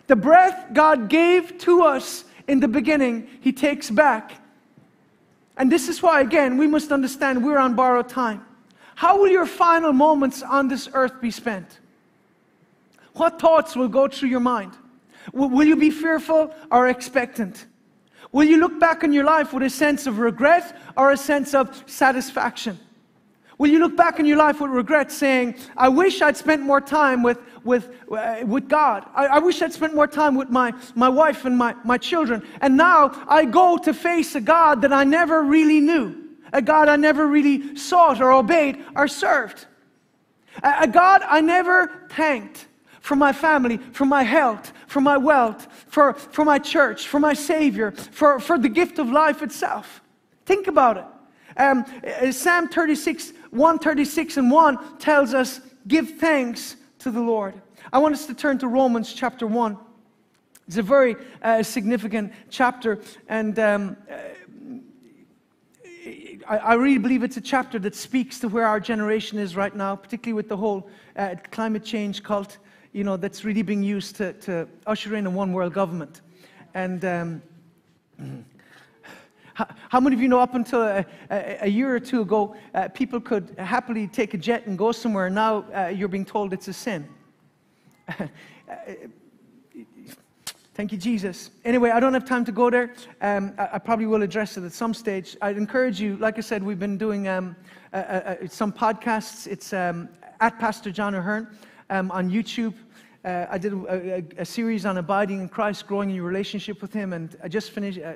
[0.07, 4.41] The breath God gave to us in the beginning, He takes back.
[5.57, 8.45] And this is why, again, we must understand we're on borrowed time.
[8.95, 11.81] How will your final moments on this earth be spent?
[13.15, 14.73] What thoughts will go through your mind?
[15.33, 17.67] Will you be fearful or expectant?
[18.33, 21.55] Will you look back on your life with a sense of regret or a sense
[21.55, 22.79] of satisfaction?
[23.59, 26.81] Will you look back on your life with regret, saying, I wish I'd spent more
[26.81, 29.09] time with, with, uh, with God.
[29.15, 32.47] I, I, wish I'd spent more time with my, my wife and my, my children.
[32.61, 36.15] And now I go to face a God that I never really knew,
[36.53, 39.67] a God I never really sought or obeyed or served,
[40.63, 42.67] a, a God I never thanked
[43.07, 47.35] for my family, for my health, for my wealth, for, for my church, for my
[47.35, 50.03] Savior, for, for the gift of life itself.
[50.45, 51.05] Think about it.
[51.57, 57.55] Um, uh, Psalm 36 136 and 1 tells us, give thanks to the Lord.
[57.93, 59.79] I want us to turn to Romans chapter 1.
[60.67, 64.17] It's a very uh, significant chapter, and um, uh,
[66.49, 69.75] I, I, really believe it's a chapter that speaks to where our generation is right
[69.75, 72.59] now, particularly with the whole uh, climate change cult,
[72.97, 76.23] you know, that's really being used to, to usher in a one world government.
[76.73, 77.43] And um,
[79.53, 82.57] how, how, many of you know up until a, a, a year or two ago,
[82.75, 86.25] uh, people could happily take a jet and go somewhere, and now uh, you're being
[86.25, 87.07] told it's a sin?
[90.73, 91.51] Thank you, Jesus.
[91.67, 92.95] Anyway, I don't have time to go there.
[93.21, 95.37] Um, I, I, probably will address it at some stage.
[95.43, 97.57] I'd encourage you, like I said, we've been doing um,
[97.93, 99.47] uh, uh, some podcasts.
[99.47, 100.09] It's um,
[100.41, 101.49] at Pastor John O'Hearn
[101.91, 102.73] um, on YouTube.
[103.27, 106.81] Uh, I did a, a, a, series on abiding in Christ, growing in your relationship
[106.81, 107.99] with Him, and I just finished.
[107.99, 108.13] Uh,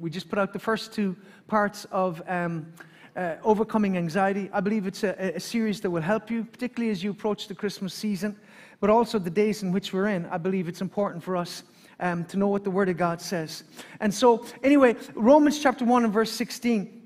[0.00, 1.14] we just put out the first two
[1.46, 2.72] parts of um,
[3.16, 4.48] uh, overcoming anxiety.
[4.50, 7.54] I believe it's a, a, series that will help you, particularly as you approach the
[7.54, 8.34] Christmas season,
[8.80, 10.24] but also the days in which we're in.
[10.26, 11.62] I believe it's important for us
[12.00, 13.64] um, to know what the Word of God says.
[14.00, 16.96] And so, anyway, Romans chapter one and verse sixteen.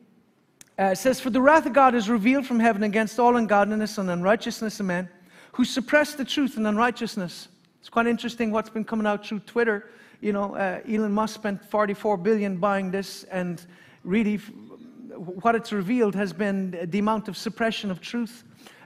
[0.76, 4.10] Uh, says, For the wrath of God is revealed from heaven against all ungodliness and
[4.10, 5.08] unrighteousness of men
[5.54, 7.46] who suppress the truth and unrighteousness.
[7.78, 9.88] It's quite interesting what's been coming out through Twitter.
[10.20, 13.64] You know, uh, Elon Musk spent 44 billion buying this, and
[14.02, 14.38] really,
[15.16, 18.42] what it's revealed has been the amount of suppression of truth,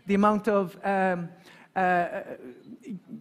[0.07, 1.31] the amount of um,
[1.75, 2.21] uh,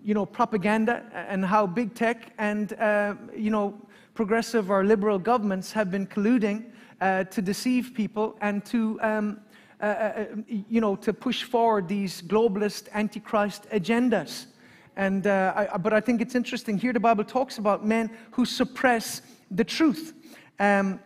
[0.04, 3.80] you know propaganda, and how big tech and uh, you know
[4.14, 6.66] progressive or liberal governments have been colluding
[7.00, 9.40] uh, to deceive people and to um,
[9.80, 14.48] uh, uh, uh, you know, to push forward these globalist antichrist agendas.
[14.96, 16.80] And, uh, I, but I think it's interesting.
[16.80, 20.14] Here the Bible talks about men who suppress the truth.
[20.60, 21.00] Um,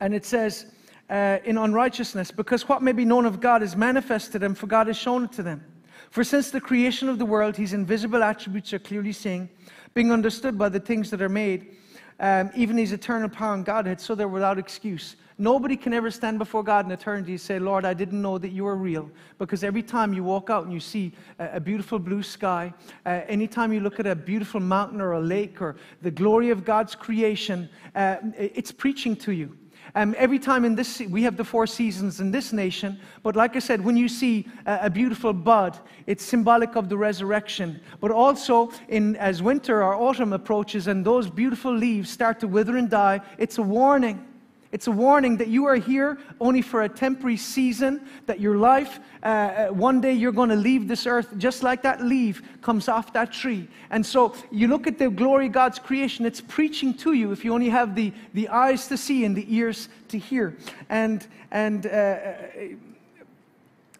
[0.00, 0.66] and it says,
[1.08, 4.66] uh, in unrighteousness, because what may be known of God is manifest to them, for
[4.66, 5.64] God has shown it to them.
[6.10, 9.48] For since the creation of the world, his invisible attributes are clearly seen,
[9.94, 11.76] being understood by the things that are made,
[12.20, 15.16] um, even his eternal power and Godhead, so they're without excuse.
[15.40, 18.48] Nobody can ever stand before God in eternity and say, Lord, I didn't know that
[18.48, 19.08] you were real.
[19.38, 22.74] Because every time you walk out and you see a, beautiful blue sky,
[23.06, 26.64] uh, anytime you look at a beautiful mountain or a lake or the glory of
[26.64, 29.56] God's creation, uh, it's preaching to you.
[29.94, 33.56] Um, every time in this, we have the four seasons in this nation, but like
[33.56, 37.80] I said, when you see a, a, beautiful bud, it's symbolic of the resurrection.
[38.00, 42.76] But also, in, as winter or autumn approaches and those beautiful leaves start to wither
[42.76, 44.27] and die, it's a warning.
[44.70, 49.00] It's a warning that you are here only for a temporary season, that your life,
[49.22, 52.86] uh, uh one day you're going to leave this earth just like that leaf comes
[52.86, 53.66] off that tree.
[53.90, 57.54] And so you look at the glory God's creation, it's preaching to you if you
[57.54, 60.56] only have the, the eyes to see and the ears to hear.
[60.90, 62.34] And, and uh, uh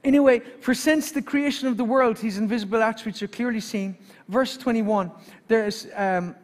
[0.04, 3.96] anyway, for since the creation of the world, his invisible attributes are clearly seen.
[4.28, 5.10] Verse 21,
[5.46, 5.86] there's.
[5.94, 6.34] Um,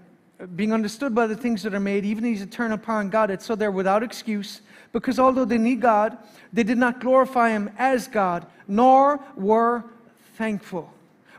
[0.57, 3.29] being understood by the things that are made, even his eternal upon God.
[3.29, 4.61] Godhead, so they're without excuse,
[4.93, 6.19] because although they need God,
[6.53, 9.85] they did not glorify him as God, nor were
[10.37, 10.93] thankful,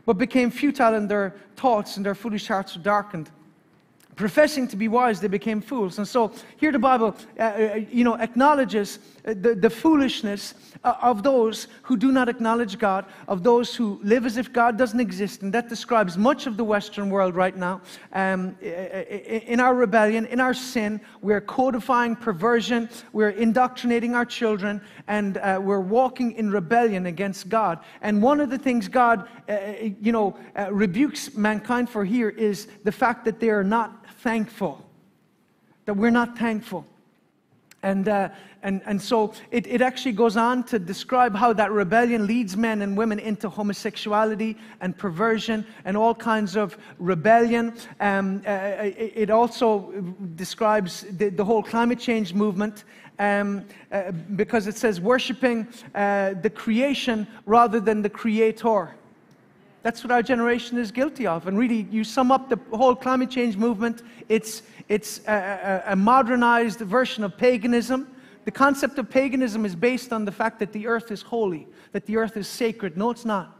[0.06, 3.30] but became futile in their thoughts, and their foolish hearts were darkened.
[4.16, 5.98] professing to be wise, they became fools.
[5.98, 11.22] And so here the Bible, uh, uh you know, acknowledges the, the foolishness uh, of
[11.22, 15.42] those who do not acknowledge God, of those who live as if God doesn't exist.
[15.42, 17.80] And that describes much of the Western world right now.
[18.12, 25.38] Um, in our rebellion, in our sin, we're codifying perversion, we're indoctrinating our children, and
[25.38, 27.80] uh, we're walking in rebellion against God.
[28.02, 29.58] And one of the things God, uh,
[30.00, 34.84] you know, uh, rebukes mankind for here is the fact that they are not thankful,
[35.84, 36.86] that we're not thankful.
[37.86, 38.30] And, uh,
[38.64, 42.82] and, and so it, it actually goes on to describe how that rebellion leads men
[42.82, 47.74] and women into homosexuality and perversion and all kinds of rebellion.
[48.00, 48.90] Um, uh,
[49.22, 49.92] it also
[50.34, 52.82] describes the, the whole climate change movement
[53.20, 58.90] um, uh, because it says worshiping uh, the creation rather than the creator.
[59.86, 61.46] That's what our generation is guilty of.
[61.46, 65.96] And really, you sum up the whole climate change movement, it's, it's a, a, a
[65.96, 68.08] modernized version of paganism.
[68.44, 72.06] The concept of paganism is based on the fact that the earth is holy, that
[72.06, 72.96] the earth is sacred.
[72.96, 73.56] No, it's not.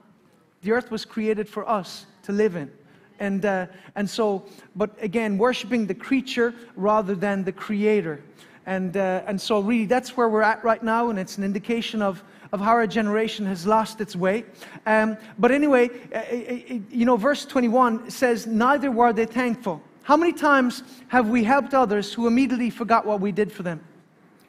[0.63, 2.71] The earth was created for us to live in.
[3.19, 8.23] And, uh, and so, but again, worshiping the creature rather than the creator.
[8.67, 12.03] And, uh, and so, really, that's where we're at right now, and it's an indication
[12.03, 14.45] of, of how our generation has lost its way.
[14.87, 19.81] Um, but anyway, uh, uh, uh, you know, verse 21 says, Neither were they thankful.
[20.07, 23.81] How many times have we helped others who immediately forgot what we did for them?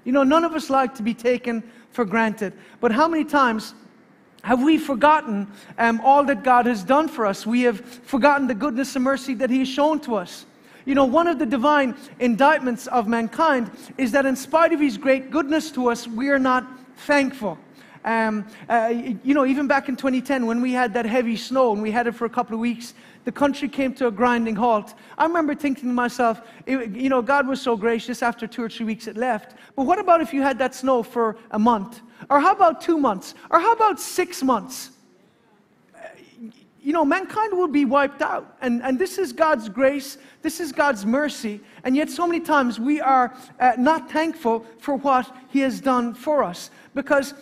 [0.04, 2.54] You know, none of us like to be taken for granted.
[2.80, 3.74] But how many times
[4.44, 7.48] have we forgotten um, all that God has done for us?
[7.48, 10.46] We have forgotten the goodness and mercy that He has shown to us.
[10.86, 14.96] You know, one of the divine indictments of mankind is that in spite of His
[14.96, 16.68] great goodness to us, we are not
[16.98, 17.58] thankful.
[18.06, 18.94] Um, uh,
[19.24, 22.08] you know, even back in 2010, when we had that heavy snow and we had
[22.08, 22.94] it for a couple of weeks,
[23.28, 24.94] the country came to a grinding halt.
[25.18, 28.86] I remember thinking to myself, you know, God was so gracious after two or three
[28.86, 29.58] weeks it left.
[29.76, 32.00] But what about if you had that snow for a month?
[32.30, 33.36] Or how about two months?
[33.52, 34.92] Or how about six months?
[36.80, 38.56] You know, mankind will be wiped out.
[38.62, 41.60] And, and this is God's grace, this is God's mercy.
[41.84, 46.14] And yet, so many times we are uh, not thankful for what He has done
[46.14, 46.72] for us.
[46.96, 47.34] Because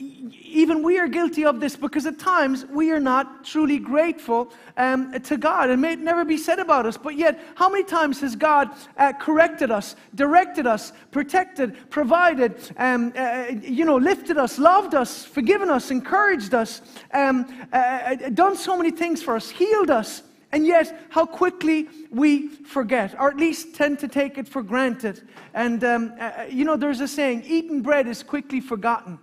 [0.00, 5.18] even we are guilty of this because at times we are not truly grateful um,
[5.20, 5.70] to God.
[5.70, 8.70] And may it never be said about us, but yet, how many times has God
[8.96, 15.24] uh, corrected us, directed us, protected, provided, um, uh, you know, lifted us, loved us,
[15.24, 16.82] forgiven us, encouraged us,
[17.12, 20.22] um, uh, uh done so many things for us, healed us?
[20.52, 25.22] And yet, how quickly we forget, or at least tend to take it for granted.
[25.54, 29.20] And, um, uh, you know, there's a saying eaten bread is quickly forgotten.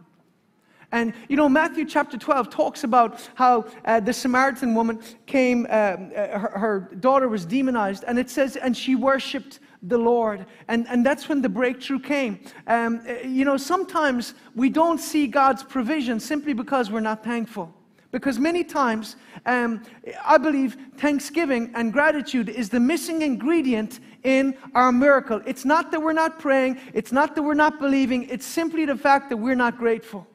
[0.91, 5.69] And you know, Matthew chapter 12 talks about how uh, the Samaritan woman came, uh,
[5.69, 10.45] uh, her, her, daughter was demonized, and it says, and she worshiped the Lord.
[10.69, 12.39] And, and that's when the breakthrough came.
[12.67, 17.73] Um, uh, you know, sometimes we don't see God's provision simply because we're not thankful.
[18.11, 19.83] Because many times, um,
[20.25, 25.41] I believe thanksgiving and gratitude is the missing ingredient in our miracle.
[25.45, 28.95] It's not that we're not praying, it's not that we're not believing, it's simply the
[28.95, 30.25] fact that we're not grateful.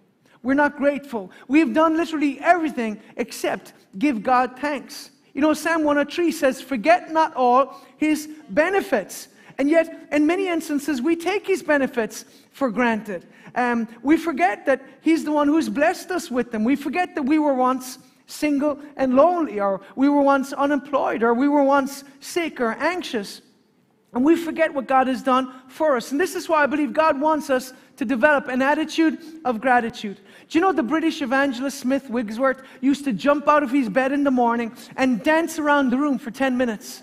[0.42, 1.30] We're not grateful.
[1.48, 5.10] We've done literally everything except give God thanks.
[5.34, 9.28] You know, Psalm 103 says, Forget not all his benefits.
[9.58, 13.26] And yet, in many instances, we take his benefits for granted.
[13.54, 16.64] Um, we forget that he's the one who's blessed us with them.
[16.64, 21.34] We forget that we were once single and lonely, or we were once unemployed, or
[21.34, 23.42] we were once sick or anxious.
[24.14, 26.12] And we forget what God has done for us.
[26.12, 30.20] And this is why I believe God wants us to develop an attitude of gratitude.
[30.48, 34.12] Do you know the British evangelist Smith Wigglesworth used to jump out of his bed
[34.12, 37.02] in the morning and dance around the room for 10 minutes?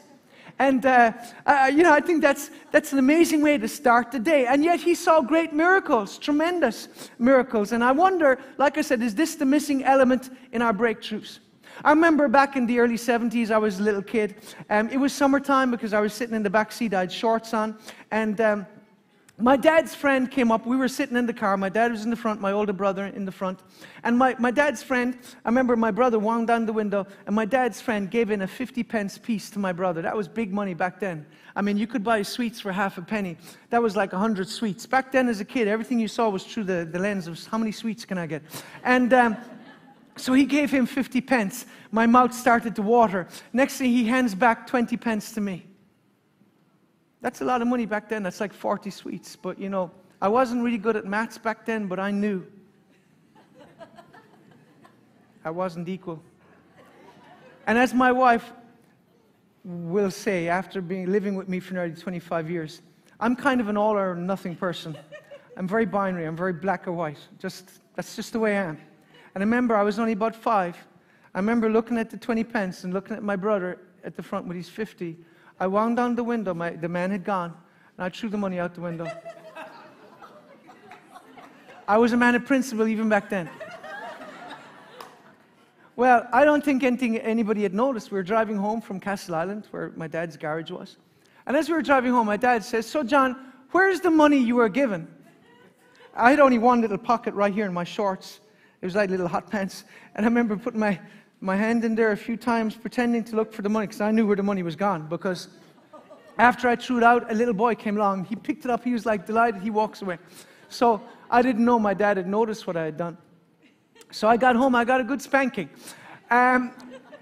[0.59, 1.13] And, uh,
[1.45, 4.45] uh, you know, I think that's, that's an amazing way to start the day.
[4.45, 7.71] And yet he saw great miracles, tremendous miracles.
[7.71, 11.39] And I wonder, like I said, is this the missing element in our breakthroughs?
[11.83, 14.35] I remember back in the early 70s, I was a little kid.
[14.69, 17.53] Um, it was summertime because I was sitting in the back seat, I had shorts
[17.53, 17.77] on.
[18.11, 18.65] And um,
[19.41, 20.65] my dad's friend came up.
[20.65, 21.55] We were sitting in the car.
[21.55, 23.61] My dad was in the front, my older brother in the front.
[24.03, 27.45] And my, my dad's friend, I remember my brother wound down the window, and my
[27.45, 30.01] dad's friend gave in a 50 pence piece to my brother.
[30.01, 31.25] That was big money back then.
[31.55, 33.37] I mean, you could buy sweets for half a penny.
[33.69, 34.85] That was like 100 sweets.
[34.85, 37.57] Back then, as a kid, everything you saw was through the, the lens of how
[37.57, 38.43] many sweets can I get?
[38.83, 39.13] And.
[39.13, 39.37] Um,
[40.19, 41.65] so he gave him 50 pence.
[41.91, 43.27] My mouth started to water.
[43.53, 45.65] Next thing, he hands back 20 pence to me.
[47.21, 48.23] That's a lot of money back then.
[48.23, 49.35] That's like 40 sweets.
[49.35, 49.91] But you know,
[50.21, 52.45] I wasn't really good at maths back then, but I knew.
[55.45, 56.21] I wasn't equal.
[57.67, 58.51] And as my wife
[59.63, 62.81] will say, after being living with me for nearly 25 years,
[63.19, 64.97] I'm kind of an all or nothing person.
[65.57, 66.25] I'm very binary.
[66.25, 67.19] I'm very black or white.
[67.37, 68.77] Just that's just the way I am.
[69.35, 70.77] And I remember I was only about five.
[71.33, 74.47] I remember looking at the 20 pence and looking at my brother at the front
[74.47, 75.17] with his 50.
[75.59, 76.53] I wound down the window.
[76.53, 77.53] My, the man had gone,
[77.97, 79.11] and I threw the money out the window.
[81.87, 83.49] I was a man of principle even back then.
[85.95, 88.09] Well, I don't think anything, anybody had noticed.
[88.09, 90.95] We were driving home from Castleisland, where my dad's garage was.
[91.45, 93.35] And as we were driving home, my dad says, So, John,
[93.71, 95.07] where's the money you were given?
[96.15, 98.39] I had only one little pocket right here in my shorts.
[98.81, 99.83] It was like little hot pants.
[100.15, 100.99] And I remember putting my,
[101.41, 104.11] my hand in there a few times, pretending to look for the money, because I
[104.11, 105.07] knew where the money was gone.
[105.07, 105.47] Because
[106.37, 108.25] after I threw it out, a little boy came along.
[108.25, 108.83] He picked it up.
[108.83, 109.61] He was like delighted.
[109.61, 110.17] He walks away.
[110.69, 113.17] So I didn't know my dad had noticed what I had done.
[114.11, 115.69] So I got home, I got a good spanking.
[116.31, 116.71] Um,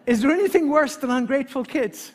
[0.05, 2.13] is there anything worse than ungrateful kids?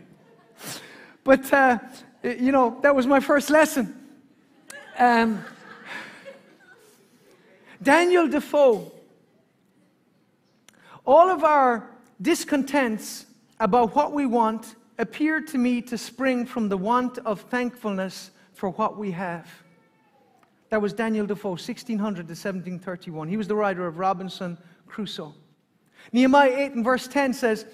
[1.24, 1.78] but, uh,
[2.24, 3.96] you know, that was my first lesson.
[4.98, 5.44] Um,
[7.82, 8.92] Daniel Defoe,
[11.06, 13.26] all of our discontents
[13.58, 18.70] about what we want appear to me to spring from the want of thankfulness for
[18.70, 19.48] what we have.
[20.68, 23.28] That was Daniel Defoe, 1600 to 1731.
[23.28, 25.34] He was the writer of Robinson Crusoe.
[26.12, 27.64] Nehemiah 8 and verse 10 says,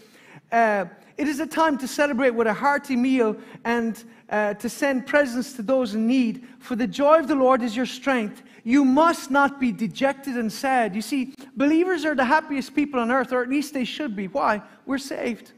[0.52, 0.84] uh,
[1.18, 5.52] It is a time to celebrate with a hearty meal and uh, to send presents
[5.54, 8.42] to those in need, for the joy of the Lord is your strength.
[8.66, 10.96] You must not be dejected and sad.
[10.96, 14.26] You see, believers are the happiest people on earth, or at least they should be.
[14.26, 14.60] Why?
[14.84, 15.52] We're saved.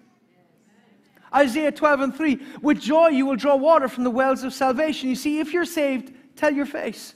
[1.34, 5.08] Isaiah 12 and 3 With joy you will draw water from the wells of salvation.
[5.08, 7.14] You see, if you're saved, tell your face.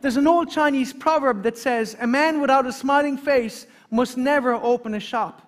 [0.00, 4.54] There's an old Chinese proverb that says, A man without a smiling face must never
[4.54, 5.46] open a shop.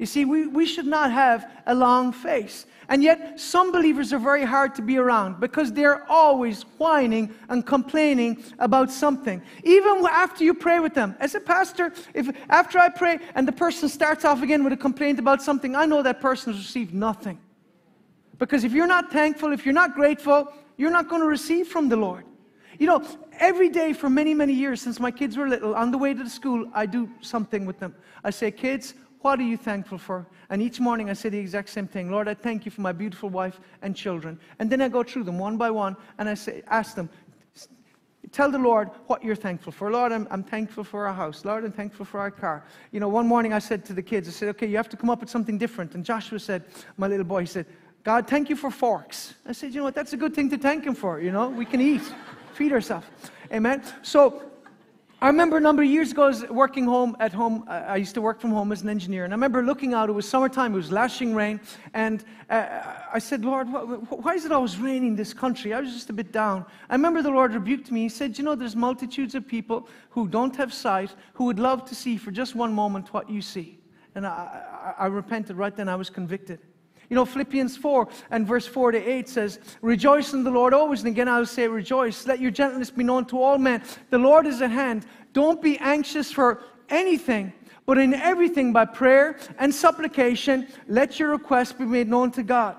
[0.00, 2.64] You see, we, we should not have a long face.
[2.88, 7.66] And yet, some believers are very hard to be around because they're always whining and
[7.66, 9.42] complaining about something.
[9.62, 11.14] Even after you pray with them.
[11.20, 14.76] As a pastor, if after I pray and the person starts off again with a
[14.76, 17.38] complaint about something, I know that person has received nothing.
[18.38, 21.90] Because if you're not thankful, if you're not grateful, you're not going to receive from
[21.90, 22.24] the Lord.
[22.78, 23.04] You know,
[23.38, 26.24] every day for many, many years since my kids were little, on the way to
[26.24, 27.94] the school, I do something with them.
[28.24, 30.26] I say, Kids, what are you thankful for?
[30.48, 32.92] And each morning I say the exact same thing Lord, I thank you for my
[32.92, 34.38] beautiful wife and children.
[34.58, 37.08] And then I go through them one by one and I say, ask them,
[38.32, 39.90] Tell the Lord what you're thankful for.
[39.90, 41.44] Lord, I'm, I'm, thankful for our house.
[41.44, 42.64] Lord, I'm thankful for our car.
[42.92, 44.96] You know, one morning I said to the kids, I said, okay, you have to
[44.96, 45.96] come up with something different.
[45.96, 46.64] And Joshua said,
[46.96, 47.66] my little boy, he said,
[48.04, 49.34] God, thank you for forks.
[49.46, 51.18] I said, you know what, that's a good thing to thank him for.
[51.18, 52.02] You know, we can eat
[52.52, 53.06] feed ourselves.
[53.52, 53.82] Amen.
[54.02, 54.49] So
[55.22, 57.64] I remember a number of years ago, I was working home at home.
[57.68, 60.08] I used to work from home as an engineer, and I remember looking out.
[60.08, 60.72] It was summertime.
[60.72, 61.60] It was lashing rain,
[61.92, 62.80] and uh,
[63.12, 66.14] I said, "Lord, why is it always raining in this country?" I was just a
[66.14, 66.64] bit down.
[66.88, 68.00] I remember the Lord rebuked me.
[68.04, 71.84] He said, "You know, there's multitudes of people who don't have sight, who would love
[71.90, 73.78] to see for just one moment what you see."
[74.14, 75.90] And I, I, I repented right then.
[75.90, 76.60] I was convicted.
[77.10, 81.00] You know, Philippians 4 and verse 4 to 8 says, Rejoice in the Lord always.
[81.00, 82.24] And again, I will say, Rejoice.
[82.24, 83.82] Let your gentleness be known to all men.
[84.10, 85.04] The Lord is at hand.
[85.32, 87.52] Don't be anxious for anything,
[87.84, 92.76] but in everything by prayer and supplication, let your requests be made known to God.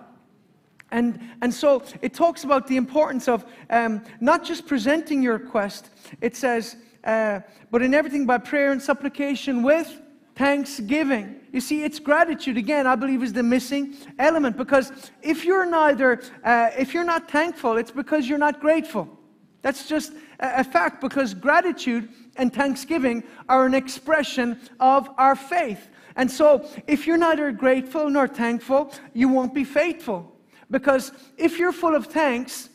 [0.91, 5.89] And, and so it talks about the importance of um, not just presenting your request,
[6.21, 10.00] it says, uh, but in everything by prayer and supplication with
[10.35, 11.35] thanksgiving.
[11.51, 12.87] You see, it's gratitude again.
[12.87, 17.77] I believe is the missing element because if you're neither, uh, if you're not thankful,
[17.77, 19.17] it's because you're not grateful.
[19.61, 25.89] That's just a, a fact because gratitude and thanksgiving are an expression of our faith.
[26.15, 30.35] And so, if you're neither grateful nor thankful, you won't be faithful.
[30.69, 32.69] Because if you're full of thanks,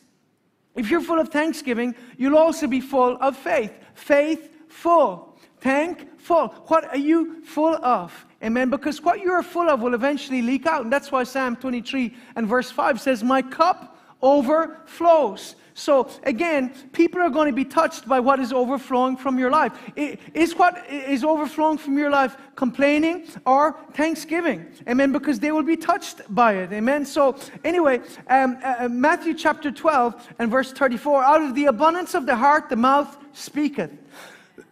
[0.75, 3.73] if you're full of thanksgiving, you'll also be full of faith.
[3.95, 5.26] Faithful.
[5.61, 6.49] Thankful.
[6.67, 8.27] What are you full of?
[8.43, 8.71] Amen.
[8.71, 10.83] Because what you're full of will eventually leak out.
[10.83, 15.57] And that's why Psalm 23 and verse 5 says, My cup overflows.
[15.79, 19.73] So again, people are going to be touched by what is overflowing from your life.
[19.95, 24.67] Is what is overflowing from your life complaining or thanksgiving?
[24.89, 25.13] Amen.
[25.13, 26.73] Because they will be touched by it.
[26.73, 27.05] Amen.
[27.05, 32.15] So anyway, um, uh, uh Matthew chapter 12 and verse 34 out of the abundance
[32.15, 33.91] of the heart, the mouth speaketh.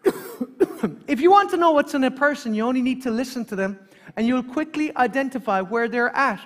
[1.06, 3.56] if you want to know what's in a person, you only need to listen to
[3.56, 3.78] them
[4.16, 6.40] and you'll quickly identify where they're at.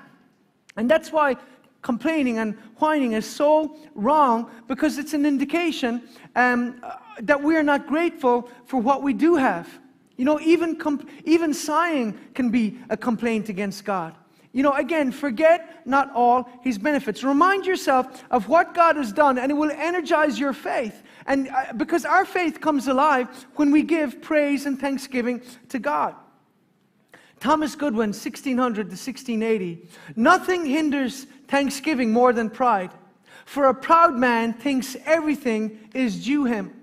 [0.77, 1.37] And that's why
[1.83, 6.03] complaining and whining is so wrong because it's an indication
[6.37, 6.81] um,
[7.21, 9.69] that we're not grateful for what we do have.
[10.17, 14.15] You know, even, comp- even sighing can be a complaint against God.
[14.53, 17.23] You know, again, forget not all his benefits.
[17.23, 21.03] Remind yourself of what God has done, and it will energize your faith.
[21.29, 26.17] And uh, because our faith comes alive when we give praise and thanksgiving to God.
[27.39, 29.87] Thomas Goodwin, 1600 to 1680.
[30.17, 32.91] Nothing hinders thanksgiving more than pride,
[33.45, 36.78] for a proud man thinks everything is due him.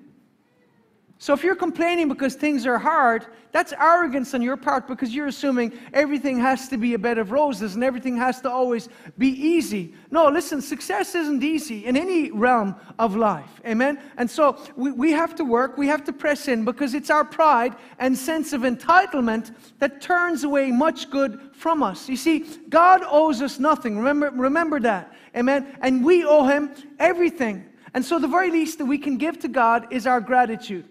[1.17, 5.27] So if you're complaining because things are hard, that's arrogance on your part because you're
[5.27, 9.29] assuming everything has to be a bed of roses and everything has to always be
[9.29, 9.93] easy.
[10.11, 13.49] No, listen, success isn't easy in any realm of life.
[13.65, 13.97] Amen?
[14.17, 17.23] And so we, we have to work, we have to press in because it's our
[17.23, 22.09] pride and sense of entitlement that turns away much good from us.
[22.09, 23.97] You see, God owes us nothing.
[23.97, 25.13] Remember, remember that.
[25.33, 25.77] Amen?
[25.79, 27.63] And we owe Him everything.
[27.93, 30.89] And so the very least that we can give to God is our gratitude.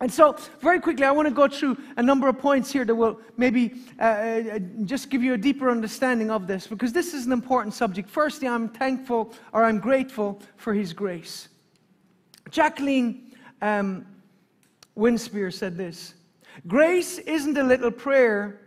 [0.00, 2.94] And so, very quickly, I want to go through a number of points here that
[2.94, 7.26] will maybe uh, uh, just give you a deeper understanding of this, because this is
[7.26, 8.08] an important subject.
[8.08, 11.48] Firstly, I'm thankful or I'm grateful for His grace.
[12.50, 14.06] Jacqueline um,
[14.96, 16.14] Winspear said this
[16.66, 18.60] Grace isn't a little prayer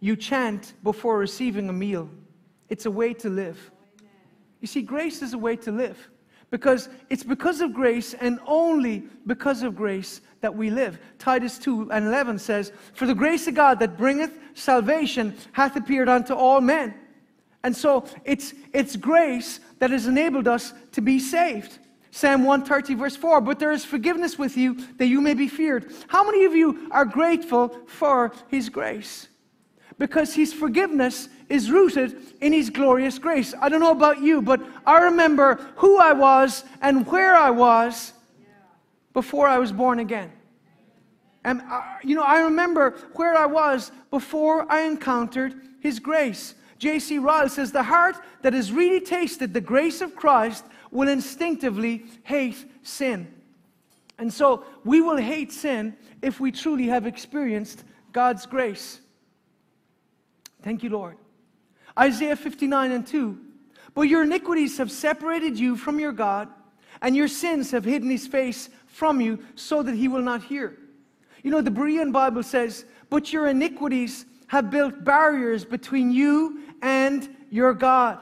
[0.00, 2.08] you chant before receiving a meal,
[2.68, 3.70] it's a way to live.
[4.60, 6.08] You see, grace is a way to live
[6.50, 10.98] because it's because of grace and only because of grace that we live.
[11.18, 16.08] Titus 2 and 11 says, For the grace of God that bringeth salvation hath appeared
[16.08, 16.94] unto all men.
[17.64, 21.78] And so it's, it's grace that has enabled us to be saved.
[22.10, 25.92] Psalm 130, verse 4, but there is forgiveness with you that you may be feared.
[26.08, 29.28] How many of you are grateful for his grace?
[29.98, 33.54] Because his forgiveness is rooted in his glorious grace.
[33.60, 38.12] I don't know about you, but I remember who I was and where I was
[39.18, 40.30] before I was born again.
[41.42, 46.54] And, uh, you know, I remember where I was before I encountered His grace.
[46.78, 47.18] J.C.
[47.18, 52.64] Ryle says, The heart that has really tasted the grace of Christ will instinctively hate
[52.84, 53.26] sin.
[54.18, 59.00] And so we will hate sin if we truly have experienced God's grace.
[60.62, 61.16] Thank you, Lord.
[61.98, 63.36] Isaiah 59 and 2.
[63.94, 66.48] But your iniquities have separated you from your God,
[67.02, 70.76] and your sins have hidden his face from you so that he will not hear.
[71.42, 77.34] You know, the Berean Bible says, But your iniquities have built barriers between you and
[77.50, 78.18] your God.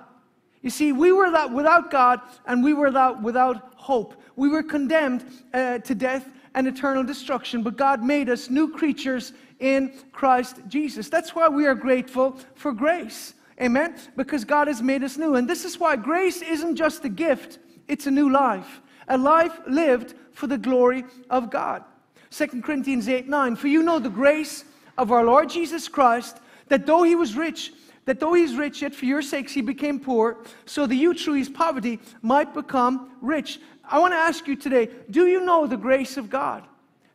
[0.63, 4.21] You see, we were that without God and we were that without hope.
[4.35, 9.33] We were condemned uh, to death and eternal destruction, but God made us new creatures
[9.61, 11.09] in Christ Jesus.
[11.09, 13.35] That's why we are grateful for grace.
[13.61, 13.97] Amen?
[14.17, 15.37] Because God has made us new.
[15.37, 17.59] And this is why grace isn't just a gift,
[17.89, 18.81] it's a new life.
[19.09, 21.85] A life lived for the glory of God.
[22.31, 23.57] 2 Corinthians 8 9.
[23.57, 24.65] For you know the grace
[24.99, 26.39] of our Lord Jesus Christ,
[26.69, 27.73] that though he was rich,
[28.05, 31.35] that though he's rich, yet for your sakes he became poor, so that you through
[31.35, 33.61] his poverty might become rich.
[33.85, 36.65] I want to ask you today do you know the grace of God?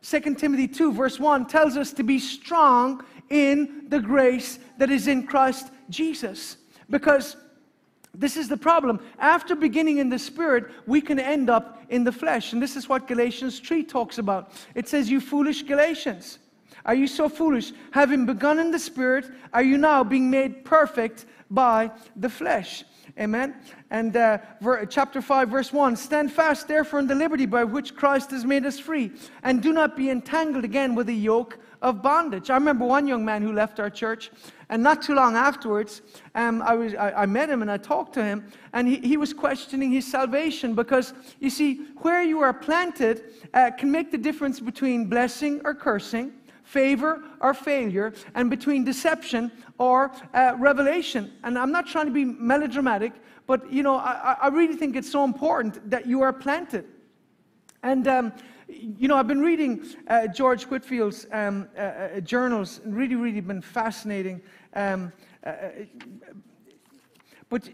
[0.02, 5.06] 2 Timothy 2, verse 1 tells us to be strong in the grace that is
[5.06, 6.56] in Christ Jesus.
[6.90, 7.36] Because
[8.14, 9.00] this is the problem.
[9.18, 12.52] After beginning in the spirit, we can end up in the flesh.
[12.52, 14.52] And this is what Galatians 3 talks about.
[14.74, 16.38] It says, You foolish Galatians,
[16.84, 17.72] are you so foolish?
[17.92, 22.84] Having begun in the spirit, are you now being made perfect by the flesh?
[23.18, 23.54] Amen.
[23.90, 24.38] And uh,
[24.88, 28.64] chapter 5, verse 1 Stand fast, therefore, in the liberty by which Christ has made
[28.64, 32.48] us free, and do not be entangled again with the yoke of bondage.
[32.48, 34.30] I remember one young man who left our church,
[34.72, 36.00] and not too long afterwards,
[36.34, 39.18] um, I, was, I, I, met him and I talked to him, and he, he,
[39.18, 44.16] was questioning his salvation because, you see, where you are planted uh, can make the
[44.16, 46.32] difference between blessing or cursing,
[46.64, 51.30] favor or failure, and between deception or uh, revelation.
[51.44, 53.12] And I'm not trying to be melodramatic,
[53.46, 56.86] but, you know, I, I really think it's so important that you are planted.
[57.82, 58.32] And um,
[58.98, 63.40] you know, I've been reading uh, George Whitefield's um, uh, uh, journals, and really, really
[63.40, 64.40] been fascinating.
[64.74, 65.12] Um,
[65.44, 65.68] uh, uh,
[67.48, 67.68] but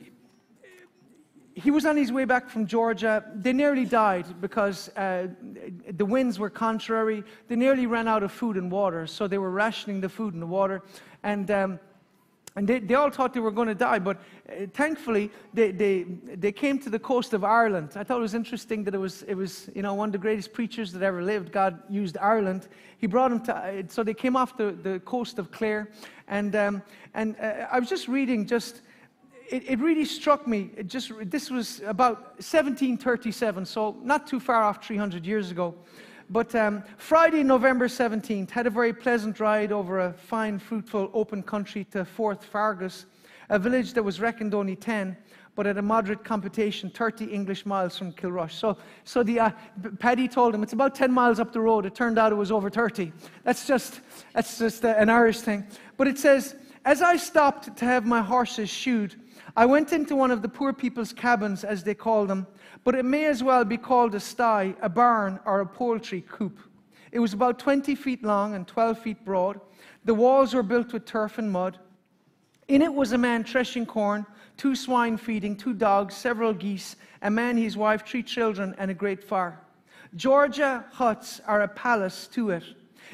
[1.54, 3.24] he was on his way back from Georgia.
[3.34, 5.28] They nearly died because uh,
[5.90, 7.24] the winds were contrary.
[7.48, 10.42] They nearly ran out of food and water, so they were rationing the food and
[10.42, 10.82] the water.
[11.22, 11.80] And um,
[12.58, 14.16] and they, they all thought they were going to die, but
[14.48, 17.92] uh, thankfully they, they, they came to the coast of Ireland.
[17.94, 20.18] I thought it was interesting that it was, it was you know, one of the
[20.18, 21.52] greatest preachers that ever lived.
[21.52, 22.66] God used Ireland.
[22.98, 25.88] He brought them to, uh, so they came off the, the coast of Clare.
[26.26, 26.82] And, um,
[27.14, 28.80] and uh, I was just reading, just,
[29.48, 30.72] it, it really struck me.
[30.76, 35.76] It just, this was about 1737, so not too far off 300 years ago.
[36.30, 41.42] But um, Friday, November 17th, had a very pleasant ride over a fine, fruitful, open
[41.42, 43.06] country to Fort Fergus,
[43.48, 45.16] a village that was reckoned only 10
[45.58, 48.52] but at a moderate computation, 30 English miles from Kilrush.
[48.52, 49.50] So, so the, uh,
[49.98, 51.84] Paddy told him it's about 10 miles up the road.
[51.84, 53.10] It turned out it was over 30.
[53.42, 54.00] That's just,
[54.34, 55.66] that's just uh, an Irish thing.
[55.96, 56.54] But it says,
[56.84, 59.16] as I stopped to have my horses shoed,
[59.56, 62.46] I went into one of the poor people's cabins, as they call them,
[62.84, 66.58] but it may as well be called a sty, a barn, or a poultry coop.
[67.12, 69.60] It was about 20 feet long and 12 feet broad.
[70.04, 71.78] The walls were built with turf and mud.
[72.68, 74.26] In it was a man threshing corn
[74.58, 78.94] two swine feeding, two dogs, several geese, a man, his wife, three children, and a
[78.94, 79.58] great fire.
[80.16, 82.64] Georgia huts are a palace to it.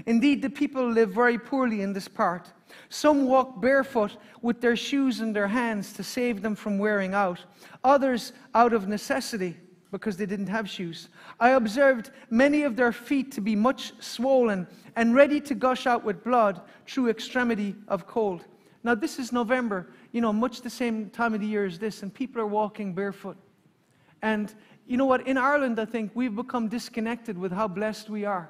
[0.07, 2.51] Indeed, the people live very poorly in this part.
[2.89, 7.45] Some walk barefoot with their shoes in their hands to save them from wearing out,
[7.83, 9.57] others out of necessity
[9.91, 11.09] because they didn't have shoes.
[11.39, 14.67] I observed many of their feet to be much swollen
[14.97, 18.45] and ready to gush out with blood through extremity of cold.
[18.83, 22.05] Now, this is November you know, much the same time of the year as this,
[22.05, 23.37] and people are walking barefoot.
[24.23, 24.55] And
[24.87, 25.27] you know what?
[25.27, 28.49] In Ireland, I think we've become disconnected with how blessed we are.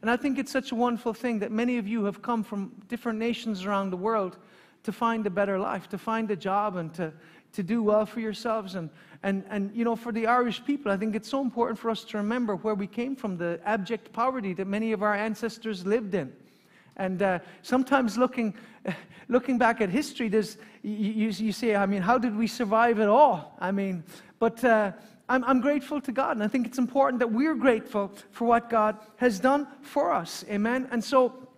[0.00, 2.72] And I think it's such a wonderful thing that many of you have come from
[2.88, 4.36] different nations around the world
[4.84, 7.12] to find a better life, to find a job, and to,
[7.52, 8.74] to do well for yourselves.
[8.74, 8.90] And,
[9.22, 12.04] and, and, you know, for the Irish people, I think it's so important for us
[12.04, 16.14] to remember where we came from, the abject poverty that many of our ancestors lived
[16.14, 16.32] in.
[16.96, 18.54] And uh, sometimes looking,
[19.28, 23.08] looking back at history, there's, you, you, say, I mean, how did we survive at
[23.08, 23.56] all?
[23.58, 24.04] I mean,
[24.38, 24.92] but uh,
[25.28, 26.32] I'm, I'm grateful to God.
[26.32, 30.44] And I think it's important that we're grateful for what God has done for us.
[30.50, 30.88] Amen.
[30.90, 31.48] And so,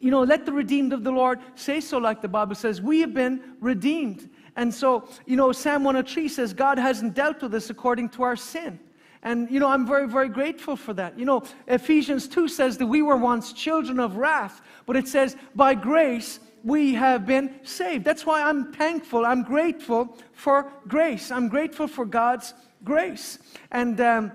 [0.00, 2.80] you know, let the redeemed of the Lord say so, like the Bible says.
[2.80, 4.30] We have been redeemed.
[4.56, 8.36] And so, you know, Psalm 103 says, God hasn't dealt with us according to our
[8.36, 8.78] sin.
[9.22, 11.18] And, you know, I'm very, very grateful for that.
[11.18, 15.36] You know, Ephesians 2 says that we were once children of wrath, but it says,
[15.54, 18.04] by grace we have been saved.
[18.04, 19.24] That's why I'm thankful.
[19.24, 21.30] I'm grateful for grace.
[21.30, 22.54] I'm grateful for God's
[22.84, 23.38] grace.
[23.70, 24.32] And um,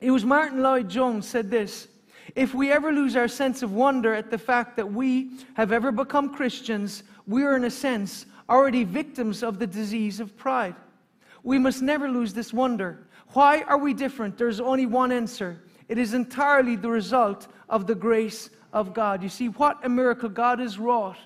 [0.00, 1.88] it was Martyn Lloyd-Jones said this
[2.34, 5.90] If we ever lose our sense of wonder at the fact that we have ever
[5.90, 10.74] become Christians, we are, in a sense, already victims of the disease of pride.
[11.42, 13.06] We must never lose this wonder.
[13.28, 14.36] Why are we different?
[14.36, 15.62] There's only one answer.
[15.88, 19.22] It is entirely the result of the grace of God.
[19.22, 21.18] You see, what a miracle God has wrought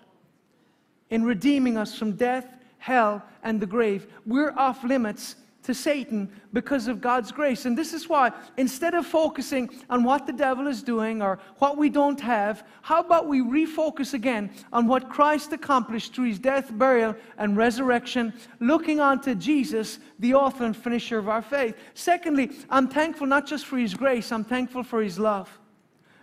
[1.11, 2.47] in redeeming us from death,
[2.79, 4.07] hell, and the grave.
[4.25, 5.37] We're off limits
[5.67, 7.67] to Satan because of God's grace.
[7.67, 11.77] And this is why, instead of focusing on what the devil is doing or what
[11.77, 16.71] we don't have, how about we refocus again on what Christ accomplished through his death,
[16.79, 21.75] burial, and resurrection, looking unto Jesus, the author and finisher of our faith.
[21.95, 25.51] Secondly, I'm thankful not just for his grace, I'm thankful for his love.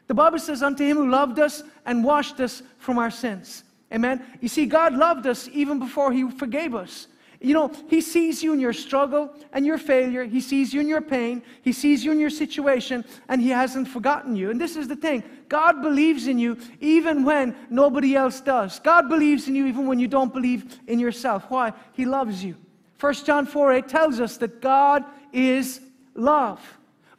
[0.08, 3.66] The Bible says, Unto him who loved us and washed us from our sins.
[3.92, 4.26] Amen.
[4.40, 7.08] You see, God loved us even before he forgave us.
[7.44, 10.24] You know, He sees you in your struggle and your failure.
[10.24, 11.44] He sees you in your pain.
[11.62, 14.50] He sees you in your situation, and He hasn't forgotten you.
[14.50, 18.80] And this is the thing God believes in you even when nobody else does.
[18.80, 21.44] God believes in you even when you don't believe in yourself.
[21.50, 21.74] Why?
[21.92, 22.56] He loves you.
[23.02, 25.82] 1 John 4 8 tells us that God is
[26.16, 26.62] love.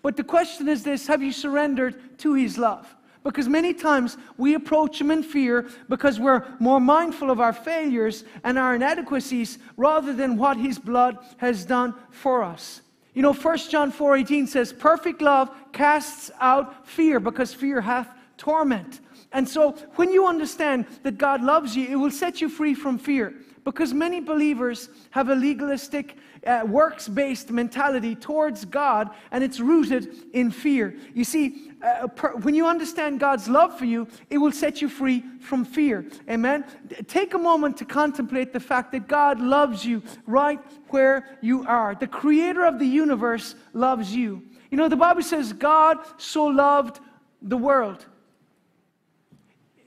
[0.00, 2.92] But the question is this have you surrendered to His love?
[3.24, 8.24] Because many times we approach Him in fear because we're more mindful of our failures
[8.44, 12.82] and our inadequacies rather than what His blood has done for us.
[13.14, 19.00] You know, 1 John 4:18 says, "Perfect love casts out fear, because fear hath torment."
[19.32, 22.98] And so, when you understand that God loves you, it will set you free from
[22.98, 23.34] fear.
[23.64, 30.14] Because many believers have a legalistic, uh, works based mentality towards God, and it's rooted
[30.32, 30.96] in fear.
[31.14, 34.88] You see, uh, per, when you understand God's love for you, it will set you
[34.88, 36.06] free from fear.
[36.28, 36.64] Amen?
[37.06, 41.94] Take a moment to contemplate the fact that God loves you right where you are.
[41.94, 44.42] The creator of the universe loves you.
[44.70, 47.00] You know, the Bible says God so loved
[47.42, 48.06] the world.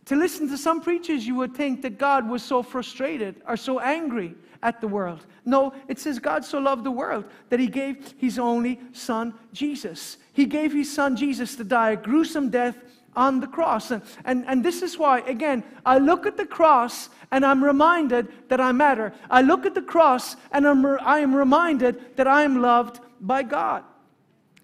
[0.05, 3.79] To listen to some preachers, you would think that God was so frustrated or so
[3.79, 5.25] angry at the world.
[5.47, 10.17] No, it says God so loved the world that he gave his only son, Jesus.
[10.33, 12.77] He gave his son, Jesus, to die a gruesome death
[13.15, 13.91] on the cross.
[13.91, 18.27] And, and, and this is why, again, I look at the cross and I'm reminded
[18.49, 19.13] that I matter.
[19.31, 23.43] I look at the cross and I'm, I am reminded that I am loved by
[23.43, 23.85] God.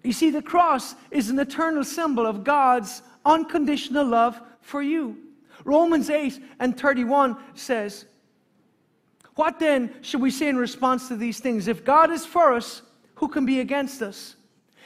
[0.02, 5.16] You see, the cross is an eternal symbol of God's unconditional love for you.
[5.64, 8.04] Romans 8 and 31 says,
[9.34, 11.66] what then should we say in response to these things?
[11.68, 12.82] If God is for us,
[13.16, 14.36] who can be against us?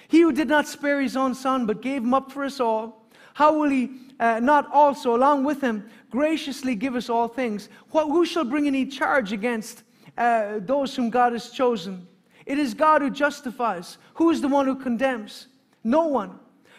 [0.09, 3.07] He who did not spare his own son, but gave him up for us all,
[3.35, 7.69] how will he uh, not also, along with him, graciously give us all things?
[7.91, 9.83] What, who shall bring any charge against
[10.17, 12.07] uh, those whom God has chosen?
[12.47, 13.99] It is God who justifies.
[14.15, 15.49] Who is the one who condemns?
[15.85, 16.39] No one.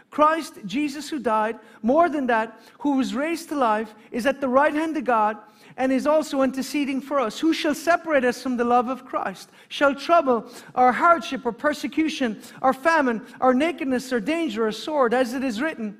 [0.09, 4.49] Christ Jesus, who died, more than that, who was raised to life, is at the
[4.49, 5.37] right hand of God
[5.79, 7.39] and is also interceding for us.
[7.39, 9.49] Who shall separate us from the love of Christ?
[9.69, 15.33] Shall trouble, or hardship, or persecution, or famine, or nakedness, or danger, or sword, as
[15.33, 15.97] it is written?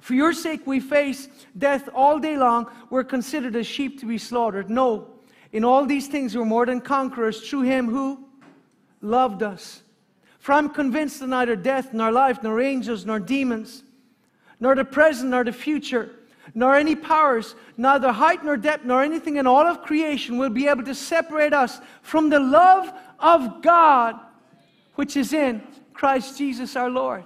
[0.00, 1.28] For your sake we face
[1.58, 2.70] death all day long.
[2.88, 4.70] We're considered as sheep to be slaughtered.
[4.70, 5.08] No,
[5.50, 8.24] in all these things we're more than conquerors through him who
[9.00, 9.82] loved us.
[10.38, 13.82] For I'm convinced that neither death, nor life, nor angels, nor demons,
[14.60, 16.10] nor the present, nor the future,
[16.54, 20.68] nor any powers, neither height nor depth, nor anything in all of creation will be
[20.68, 24.20] able to separate us from the love of God
[24.94, 27.24] which is in Christ Jesus our Lord.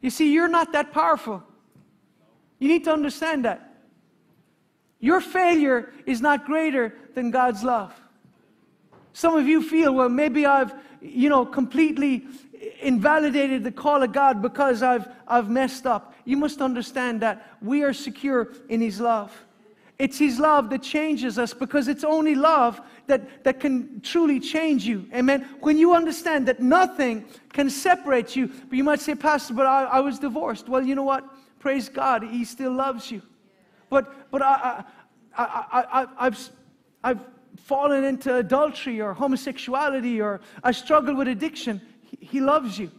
[0.00, 1.42] You see, you're not that powerful.
[2.58, 3.74] You need to understand that.
[5.00, 7.94] Your failure is not greater than God's love.
[9.12, 12.26] Some of you feel, well, maybe I've, you know, completely
[12.80, 16.14] invalidated the call of God because I've, I've messed up.
[16.24, 19.32] You must understand that we are secure in His love.
[19.98, 24.84] It's His love that changes us because it's only love that, that can truly change
[24.84, 25.06] you.
[25.14, 25.48] Amen.
[25.60, 29.84] When you understand that nothing can separate you, but you might say, Pastor, but I,
[29.84, 30.68] I was divorced.
[30.68, 31.24] Well, you know what?
[31.58, 33.22] Praise God, He still loves you.
[33.88, 34.84] But, but I,
[35.36, 36.50] I, I, I, I've,
[37.02, 37.20] I've
[37.56, 41.80] fallen into adultery or homosexuality or I struggle with addiction.
[42.20, 42.90] He loves you.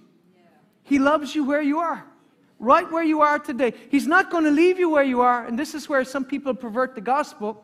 [0.83, 2.05] He loves you where you are,
[2.59, 3.73] right where you are today.
[3.89, 5.45] He's not going to leave you where you are.
[5.45, 7.63] And this is where some people pervert the gospel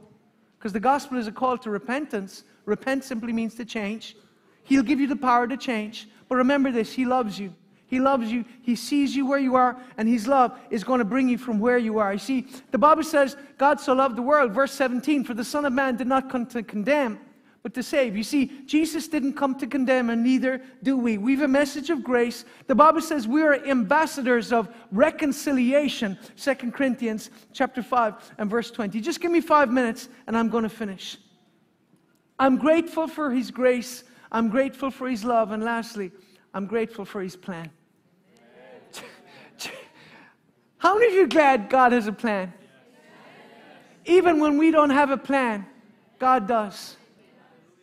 [0.57, 2.43] because the gospel is a call to repentance.
[2.65, 4.15] Repent simply means to change.
[4.63, 6.07] He'll give you the power to change.
[6.29, 7.53] But remember this He loves you.
[7.91, 8.45] He loves you.
[8.61, 11.59] He sees you where you are, and His love is going to bring you from
[11.59, 12.13] where you are.
[12.13, 15.65] You see, the Bible says, God so loved the world, verse 17, for the Son
[15.65, 17.19] of Man did not come to condemn,
[17.63, 18.17] but to save.
[18.17, 21.17] You see, Jesus didn't come to condemn, and neither do we.
[21.17, 22.43] We have a message of grace.
[22.67, 26.17] The Bible says we are ambassadors of reconciliation.
[26.37, 28.99] 2 Corinthians chapter 5 and verse 20.
[28.99, 31.17] Just give me five minutes, and I'm going to finish.
[32.39, 34.03] I'm grateful for His grace.
[34.31, 35.51] I'm grateful for His love.
[35.51, 36.11] And lastly,
[36.55, 37.69] I'm grateful for His plan.
[40.79, 42.51] How many of you glad God has a plan?
[44.05, 45.67] Even when we don't have a plan,
[46.17, 46.97] God does.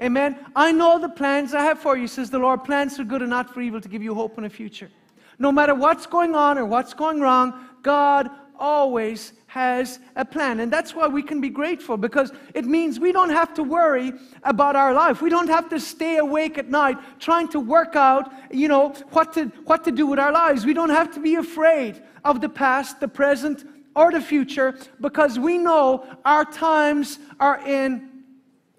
[0.01, 0.39] Amen.
[0.55, 2.63] I know the plans I have for you, says the Lord.
[2.65, 4.91] Plans for good and not for evil to give you hope and a future.
[5.39, 10.61] No matter what's going on or what's going wrong, God always has a plan.
[10.61, 14.13] And that's why we can be grateful because it means we don't have to worry
[14.43, 15.23] about our life.
[15.23, 19.33] We don't have to stay awake at night trying to work out, you know, what
[19.35, 20.65] to, what to do with our lives.
[20.65, 23.65] We don't have to be afraid of the past, the present,
[23.97, 28.09] or the future because we know our times are in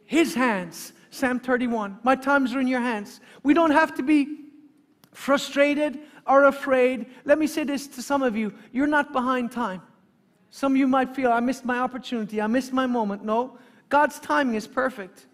[0.06, 0.94] His hands.
[1.20, 2.00] Psalm 31.
[2.04, 3.20] My times are in your hands.
[3.44, 4.46] We don't have to be
[5.12, 7.08] frustrated or afraid.
[7.26, 9.82] Let me say this to some of you you're not behind time.
[10.50, 13.24] Some of you might feel, I missed my opportunity, I missed my moment.
[13.24, 13.58] No,
[13.90, 15.28] God's timing is perfect.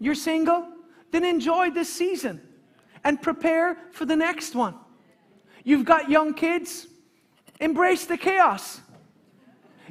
[0.00, 0.66] You're single?
[1.10, 2.40] Then enjoy this season
[3.04, 4.74] and prepare for the next one.
[5.64, 6.88] You've got young kids?
[7.60, 8.80] Embrace the chaos.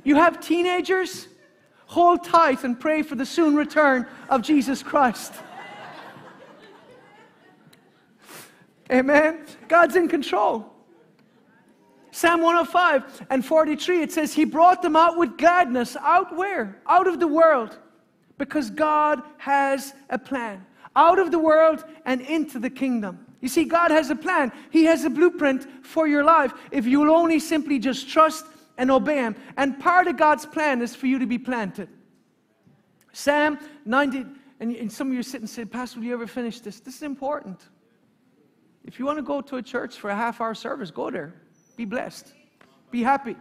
[0.03, 1.27] You have teenagers?
[1.87, 5.33] Hold tight and pray for the soon return of Jesus Christ.
[8.91, 9.45] Amen.
[9.67, 10.73] God's in control.
[12.11, 15.95] Psalm 105 and 43, it says, He brought them out with gladness.
[16.01, 16.81] Out where?
[16.87, 17.77] Out of the world.
[18.37, 20.65] Because God has a plan.
[20.95, 23.25] Out of the world and into the kingdom.
[23.39, 24.51] You see, God has a plan.
[24.71, 28.45] He has a blueprint for your life if you will only simply just trust
[28.77, 29.35] and obey Him.
[29.57, 31.89] And part of God's plan is for you to be planted.
[33.11, 34.25] Psalm 90,
[34.59, 36.79] and, and some of you sit and say, Pastor, will you ever finish this?
[36.79, 37.59] This is important.
[38.85, 41.33] If you want to go to a church for a half hour service, go there.
[41.75, 42.33] Be blessed.
[42.89, 43.35] Be happy.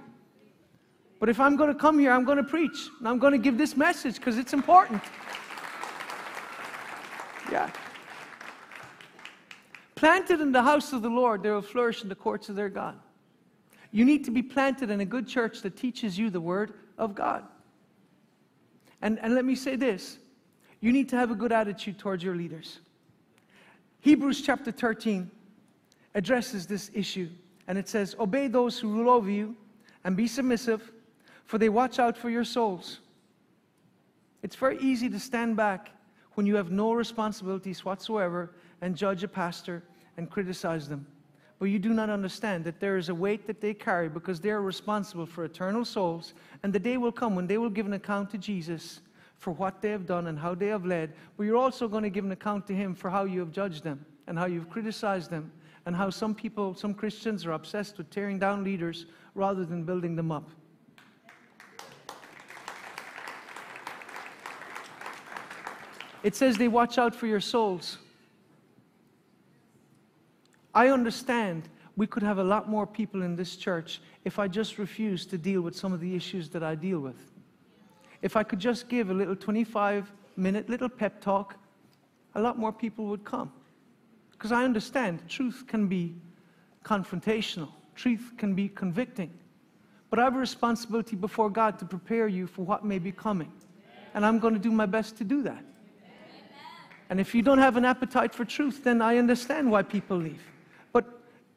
[1.18, 2.88] But if I'm going to come here, I'm going to preach.
[2.98, 5.02] And I'm going to give this message because it's important.
[7.50, 7.70] Yeah.
[9.94, 12.68] Planted in the house of the Lord, they will flourish in the courts of their
[12.68, 12.98] God.
[13.96, 17.14] You need to be planted in a good church that teaches you the word of
[17.14, 17.44] God.
[19.00, 20.18] And, and let me say this
[20.82, 22.80] you need to have a good attitude towards your leaders.
[24.00, 25.30] Hebrews chapter 13
[26.14, 27.30] addresses this issue,
[27.68, 29.56] and it says, Obey those who rule over you
[30.04, 30.92] and be submissive,
[31.46, 32.98] for they watch out for your souls.
[34.42, 35.90] It's very easy to stand back
[36.34, 38.50] when you have no responsibilities whatsoever
[38.82, 39.82] and judge a pastor
[40.18, 41.06] and criticize them.
[41.58, 44.50] But you do not understand that there is a weight that they carry because they
[44.50, 46.34] are responsible for eternal souls.
[46.62, 49.00] And the day will come when they will give an account to Jesus
[49.38, 51.14] for what they have done and how they have led.
[51.36, 53.84] But you're also going to give an account to Him for how you have judged
[53.84, 55.50] them and how you've criticized them
[55.86, 60.16] and how some people, some Christians, are obsessed with tearing down leaders rather than building
[60.16, 60.50] them up.
[66.22, 67.98] It says they watch out for your souls.
[70.76, 74.76] I understand we could have a lot more people in this church if I just
[74.76, 77.16] refused to deal with some of the issues that I deal with.
[78.20, 81.56] If I could just give a little 25 minute little pep talk,
[82.34, 83.50] a lot more people would come.
[84.32, 86.14] Because I understand truth can be
[86.84, 89.32] confrontational, truth can be convicting.
[90.10, 93.50] But I have a responsibility before God to prepare you for what may be coming.
[94.12, 95.64] And I'm going to do my best to do that.
[97.08, 100.42] And if you don't have an appetite for truth, then I understand why people leave.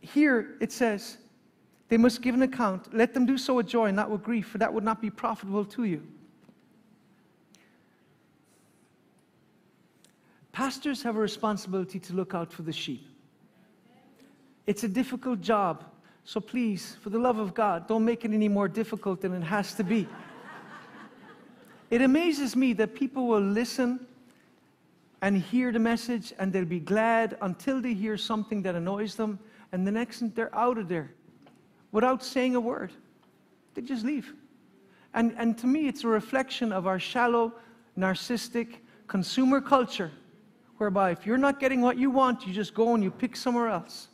[0.02, 1.18] Here it says,
[1.90, 2.94] they must give an account.
[2.94, 5.66] Let them do so with joy, not with grief, for that would not be profitable
[5.66, 6.04] to you.
[10.52, 13.08] Pastors have a responsibility to look out for the sheep.
[14.68, 15.86] It's a difficult job,
[16.26, 19.42] so please, for the love of God, don't make it any more difficult than it
[19.42, 20.08] has to be.
[21.90, 24.06] it amazes me that people will listen
[25.22, 29.40] and hear the message and they'll be glad until they hear something that annoys them,
[29.72, 31.12] and the next they're out of there
[31.92, 32.92] without saying a word.
[33.74, 34.34] They just leave.
[35.14, 37.54] And, and to me, it's a reflection of our shallow,
[37.98, 40.12] narcissistic consumer culture,
[40.78, 43.70] whereby if you're not getting what you want, you just go and you pick somewhere
[43.70, 44.08] else.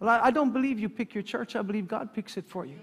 [0.00, 2.66] Well, I, I don't believe you pick your church, I believe God picks it for
[2.66, 2.78] you.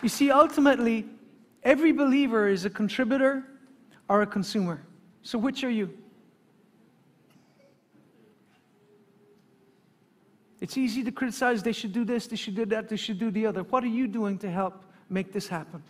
[0.00, 1.04] You see, ultimately,
[1.62, 3.44] Every believer is a contributor
[4.08, 4.80] or a consumer.
[5.22, 5.92] So, which are you?
[10.60, 13.30] It's easy to criticize they should do this, they should do that, they should do
[13.30, 13.62] the other.
[13.62, 15.82] What are you doing to help make this happen?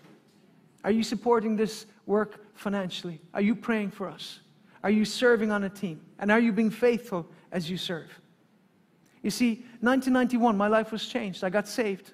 [0.84, 3.20] Are you supporting this work financially?
[3.34, 4.40] Are you praying for us?
[4.82, 6.00] Are you serving on a team?
[6.18, 8.10] And are you being faithful as you serve?
[9.22, 11.42] You see, 1991, my life was changed.
[11.42, 12.12] I got saved.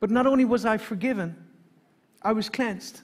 [0.00, 1.34] But not only was I forgiven,
[2.20, 3.00] I was cleansed.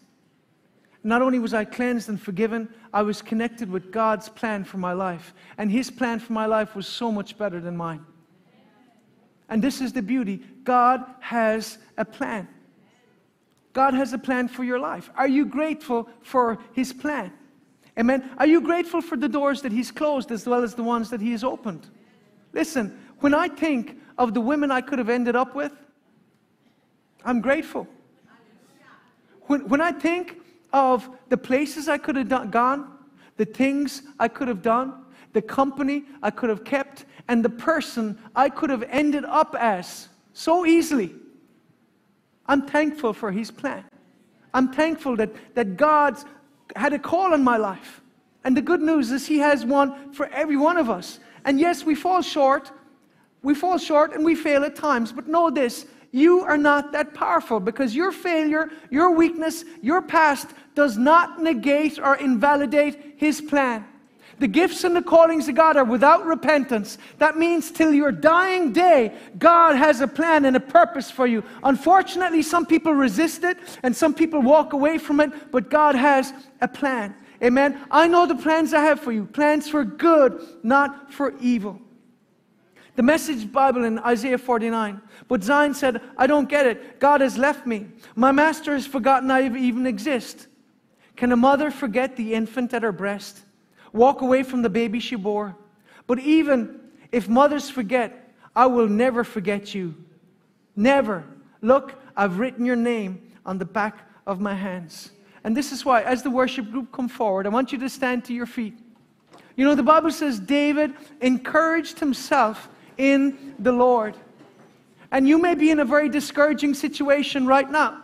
[1.02, 4.92] Not only was I cleansed and forgiven, I was connected with God's plan for my
[4.92, 5.32] life.
[5.56, 8.04] And His plan for my life was so much better than mine.
[9.50, 12.48] And this is the beauty God has a plan.
[13.72, 15.10] God has a plan for your life.
[15.16, 17.32] Are you grateful for His plan?
[17.98, 18.30] Amen.
[18.38, 21.20] Are you grateful for the doors that He's closed as well as the ones that
[21.20, 21.88] He has opened?
[22.52, 25.72] Listen, when I think of the women I could have ended up with,
[27.24, 27.86] I'm grateful.
[29.42, 30.38] When, when I think
[30.72, 32.92] of the places I could have done, gone,
[33.36, 38.18] the things I could have done, the company I could have kept, and the person
[38.34, 41.14] I could have ended up as so easily,
[42.44, 43.84] I'm thankful for His plan.
[44.52, 46.24] I'm thankful that, that God's
[46.74, 48.00] had a call on my life.
[48.42, 51.20] And the good news is He has one for every one of us.
[51.44, 52.72] And yes, we fall short.
[53.44, 55.12] We fall short and we fail at times.
[55.12, 60.48] But know this you are not that powerful because your failure, your weakness, your past
[60.74, 63.84] does not negate or invalidate His plan.
[64.40, 66.96] The gifts and the callings of God are without repentance.
[67.18, 71.44] That means till your dying day, God has a plan and a purpose for you.
[71.62, 76.32] Unfortunately, some people resist it and some people walk away from it, but God has
[76.62, 77.14] a plan.
[77.44, 77.82] Amen.
[77.90, 81.78] I know the plans I have for you plans for good, not for evil.
[82.96, 85.02] The message Bible in Isaiah 49.
[85.28, 86.98] But Zion said, I don't get it.
[86.98, 87.88] God has left me.
[88.14, 90.46] My master has forgotten I even exist.
[91.16, 93.42] Can a mother forget the infant at her breast?
[93.92, 95.56] Walk away from the baby she bore?
[96.06, 96.80] But even
[97.12, 99.94] if mothers forget, I will never forget you.
[100.76, 101.24] Never.
[101.60, 105.10] Look, I've written your name on the back of my hands.
[105.44, 108.24] And this is why, as the worship group come forward, I want you to stand
[108.26, 108.74] to your feet.
[109.56, 112.68] You know, the Bible says David encouraged himself
[112.98, 114.16] in the Lord.
[115.12, 118.02] And you may be in a very discouraging situation right now.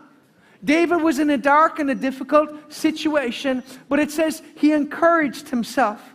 [0.64, 6.14] David was in a dark and a difficult situation, but it says he encouraged himself.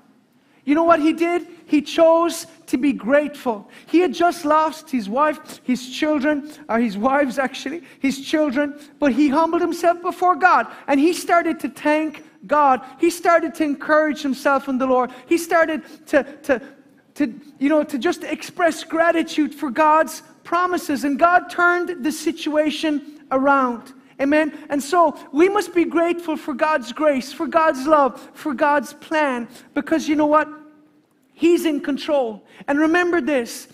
[0.63, 1.47] You know what he did?
[1.65, 3.69] He chose to be grateful.
[3.87, 9.11] He had just lost his wife, his children, or his wives actually, his children, but
[9.11, 12.81] he humbled himself before God and he started to thank God.
[12.99, 15.11] He started to encourage himself in the Lord.
[15.27, 16.61] He started to, to,
[17.15, 21.03] to, you know, to just express gratitude for God's promises.
[21.03, 23.93] And God turned the situation around.
[24.21, 24.53] Amen.
[24.69, 29.47] And so we must be grateful for God's grace, for God's love, for God's plan,
[29.73, 30.47] because you know what?
[31.33, 32.45] He's in control.
[32.67, 33.67] And remember this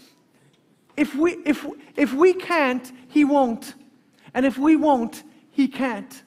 [0.96, 1.66] if we, if,
[1.98, 3.76] if we can't, He won't.
[4.34, 6.24] And if we won't, He can't.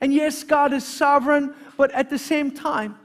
[0.00, 2.98] And yes, God is sovereign, but at the same time,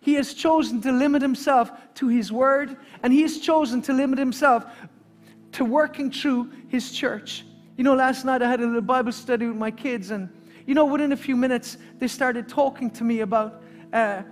[0.00, 4.20] He has chosen to limit Himself to His Word, and He has chosen to limit
[4.20, 4.64] Himself
[5.52, 7.44] to working through His church.
[7.76, 10.28] You know, last night I had a little Bible study with my kids, and
[10.66, 13.62] you know, within a few minutes, they started talking to me about.
[13.92, 14.22] Uh,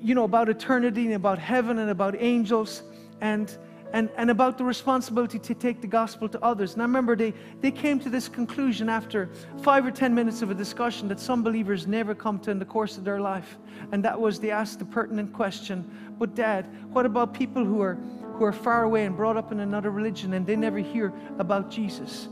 [0.00, 2.82] you know, about eternity and about heaven and about angels
[3.20, 3.58] and,
[3.92, 6.72] and, and about the responsibility to take the gospel to others.
[6.72, 9.28] And I remember they, they came to this conclusion after
[9.62, 12.64] five or 10 minutes of a discussion that some believers never come to in the
[12.64, 13.58] course of their life.
[13.92, 17.98] And that was they asked the pertinent question, but dad, what about people who are,
[18.34, 21.70] who are far away and brought up in another religion and they never hear about
[21.70, 22.28] Jesus?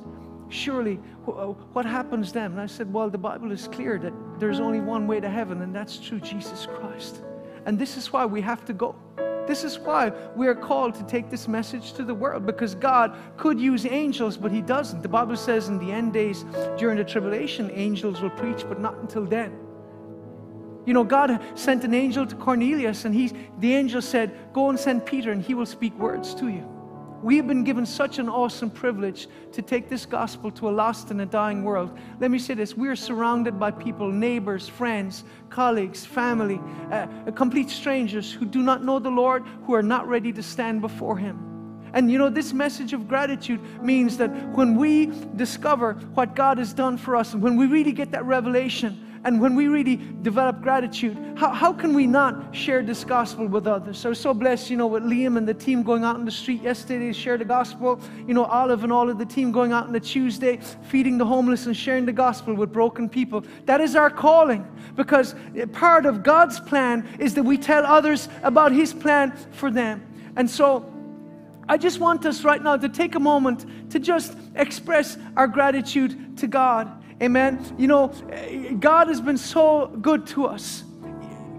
[0.53, 2.53] surely uh, what happens then?
[2.53, 5.63] And I said, well, the Bible is clear that there's only one way to heaven,
[5.63, 7.23] and that's through Jesus Christ.
[7.67, 8.95] And this is why we have to go.
[9.47, 13.17] This is why we are called to take this message to the world because God
[13.37, 15.03] could use angels, but He doesn't.
[15.03, 16.45] The Bible says in the end days,
[16.79, 19.59] during the tribulation, angels will preach, but not until then.
[20.85, 24.79] You know, God sent an angel to Cornelius, and he, the angel said, Go and
[24.79, 26.69] send Peter, and he will speak words to you.
[27.23, 31.21] We've been given such an awesome privilege to take this gospel to a lost and
[31.21, 31.97] a dying world.
[32.19, 36.61] Let me say this we're surrounded by people, neighbors, friends, colleagues, family,
[36.91, 37.07] uh,
[37.37, 41.17] complete strangers who do not know the Lord, who are not ready to stand before
[41.17, 41.49] Him.
[41.95, 46.73] And you know, this message of gratitude means that when we discover what God has
[46.73, 50.61] done for us, and when we really get that revelation, and when we really develop
[50.63, 53.97] gratitude, how, how can we not share this gospel with others?
[53.97, 56.61] So, so blessed, you know, with Liam and the team going out in the street
[56.61, 58.01] yesterday to share the gospel.
[58.27, 60.59] You know, Olive and all of the team going out on the Tuesday,
[60.89, 63.45] feeding the homeless and sharing the gospel with broken people.
[63.67, 64.67] That is our calling
[64.97, 65.37] because
[65.71, 70.05] part of God's plan is that we tell others about His plan for them.
[70.35, 70.89] And so,
[71.69, 76.37] I just want us right now to take a moment to just express our gratitude
[76.39, 77.02] to God.
[77.21, 77.75] Amen.
[77.79, 80.85] You know, eh, God has been so good to us.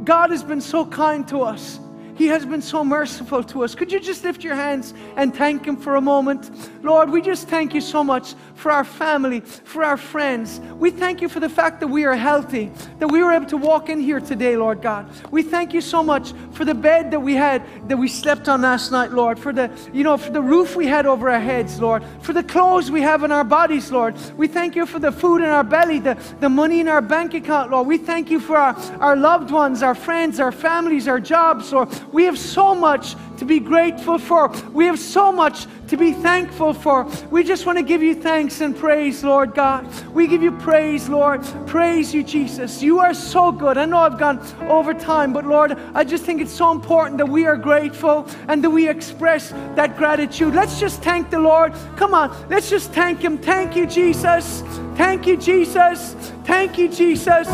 [0.04, 1.80] God has been so kind to us.
[2.16, 3.74] He has been so merciful to us.
[3.74, 6.52] Could you just lift your hands and thank Him for a moment?
[6.84, 10.60] Lord, we just thank you so much for our family, for our friends.
[10.78, 13.58] We thank you for the fact that we are healthy, that we were able to
[13.58, 15.10] walk in here today, Lord God.
[15.32, 18.62] We thank you so much for the bed that we had, that we slept on
[18.62, 21.80] last night, Lord, for the, you know, for the roof we had over our heads,
[21.80, 24.16] Lord, for the clothes we have in our bodies, Lord.
[24.38, 27.34] We thank you for the food in our belly, the, the money in our bank
[27.34, 27.88] account, Lord.
[27.88, 31.90] We thank you for our, our loved ones, our friends, our families, our jobs, Lord.
[32.14, 34.50] We have so much to be grateful for.
[34.72, 37.06] We have so much to be thankful for.
[37.32, 39.88] We just want to give you thanks and praise, Lord God.
[40.14, 41.44] We give you praise, Lord.
[41.66, 42.82] Praise you, Jesus.
[42.84, 43.78] You are so good.
[43.78, 44.40] I know I've gone
[44.70, 48.64] over time, but Lord, I just think it's so important that we are grateful and
[48.64, 50.54] that we express that gratitude.
[50.54, 51.74] Let's just thank the Lord.
[51.98, 53.40] Come on, let's just thank Him.
[53.40, 54.62] Thank you, Jesus.
[54.96, 56.14] Thank you, Jesus.
[56.46, 57.48] Thank you, Jesus.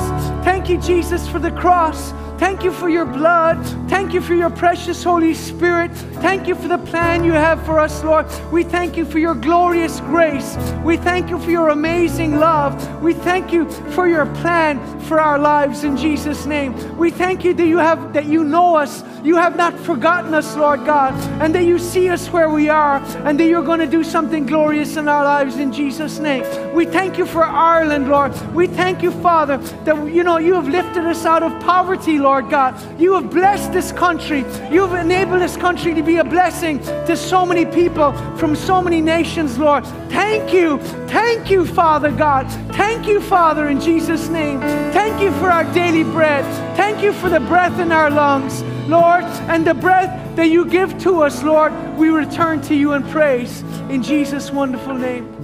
[0.43, 2.13] Thank you, Jesus, for the cross.
[2.39, 3.61] Thank you for your blood.
[3.89, 5.91] Thank you for your precious Holy Spirit.
[6.21, 8.27] Thank you for the plan you have for us, Lord.
[8.49, 10.57] We thank you for your glorious grace.
[10.81, 13.01] We thank you for your amazing love.
[13.01, 16.97] We thank you for your plan for our lives in Jesus' name.
[16.97, 19.03] We thank you that you have that you know us.
[19.21, 23.03] You have not forgotten us, Lord God, and that you see us where we are,
[23.25, 26.45] and that you're going to do something glorious in our lives in Jesus' name.
[26.73, 28.31] We thank you for Ireland, Lord.
[28.53, 32.28] We thank you, Father, that you know you have lifted us out of poverty, Lord.
[32.29, 33.01] Lord God.
[33.01, 34.41] You have blessed this country.
[34.71, 36.77] You have enabled this country to be a blessing
[37.07, 39.83] to so many people from so many nations, Lord.
[40.11, 40.77] Thank you.
[41.07, 42.45] Thank you, Father God.
[42.75, 44.59] Thank you, Father, in Jesus' name.
[44.93, 46.45] Thank you for our daily bread.
[46.77, 50.99] Thank you for the breath in our lungs, Lord, and the breath that you give
[50.99, 51.73] to us, Lord.
[51.97, 53.61] We return to you in praise.
[53.89, 55.38] In Jesus' wonderful name.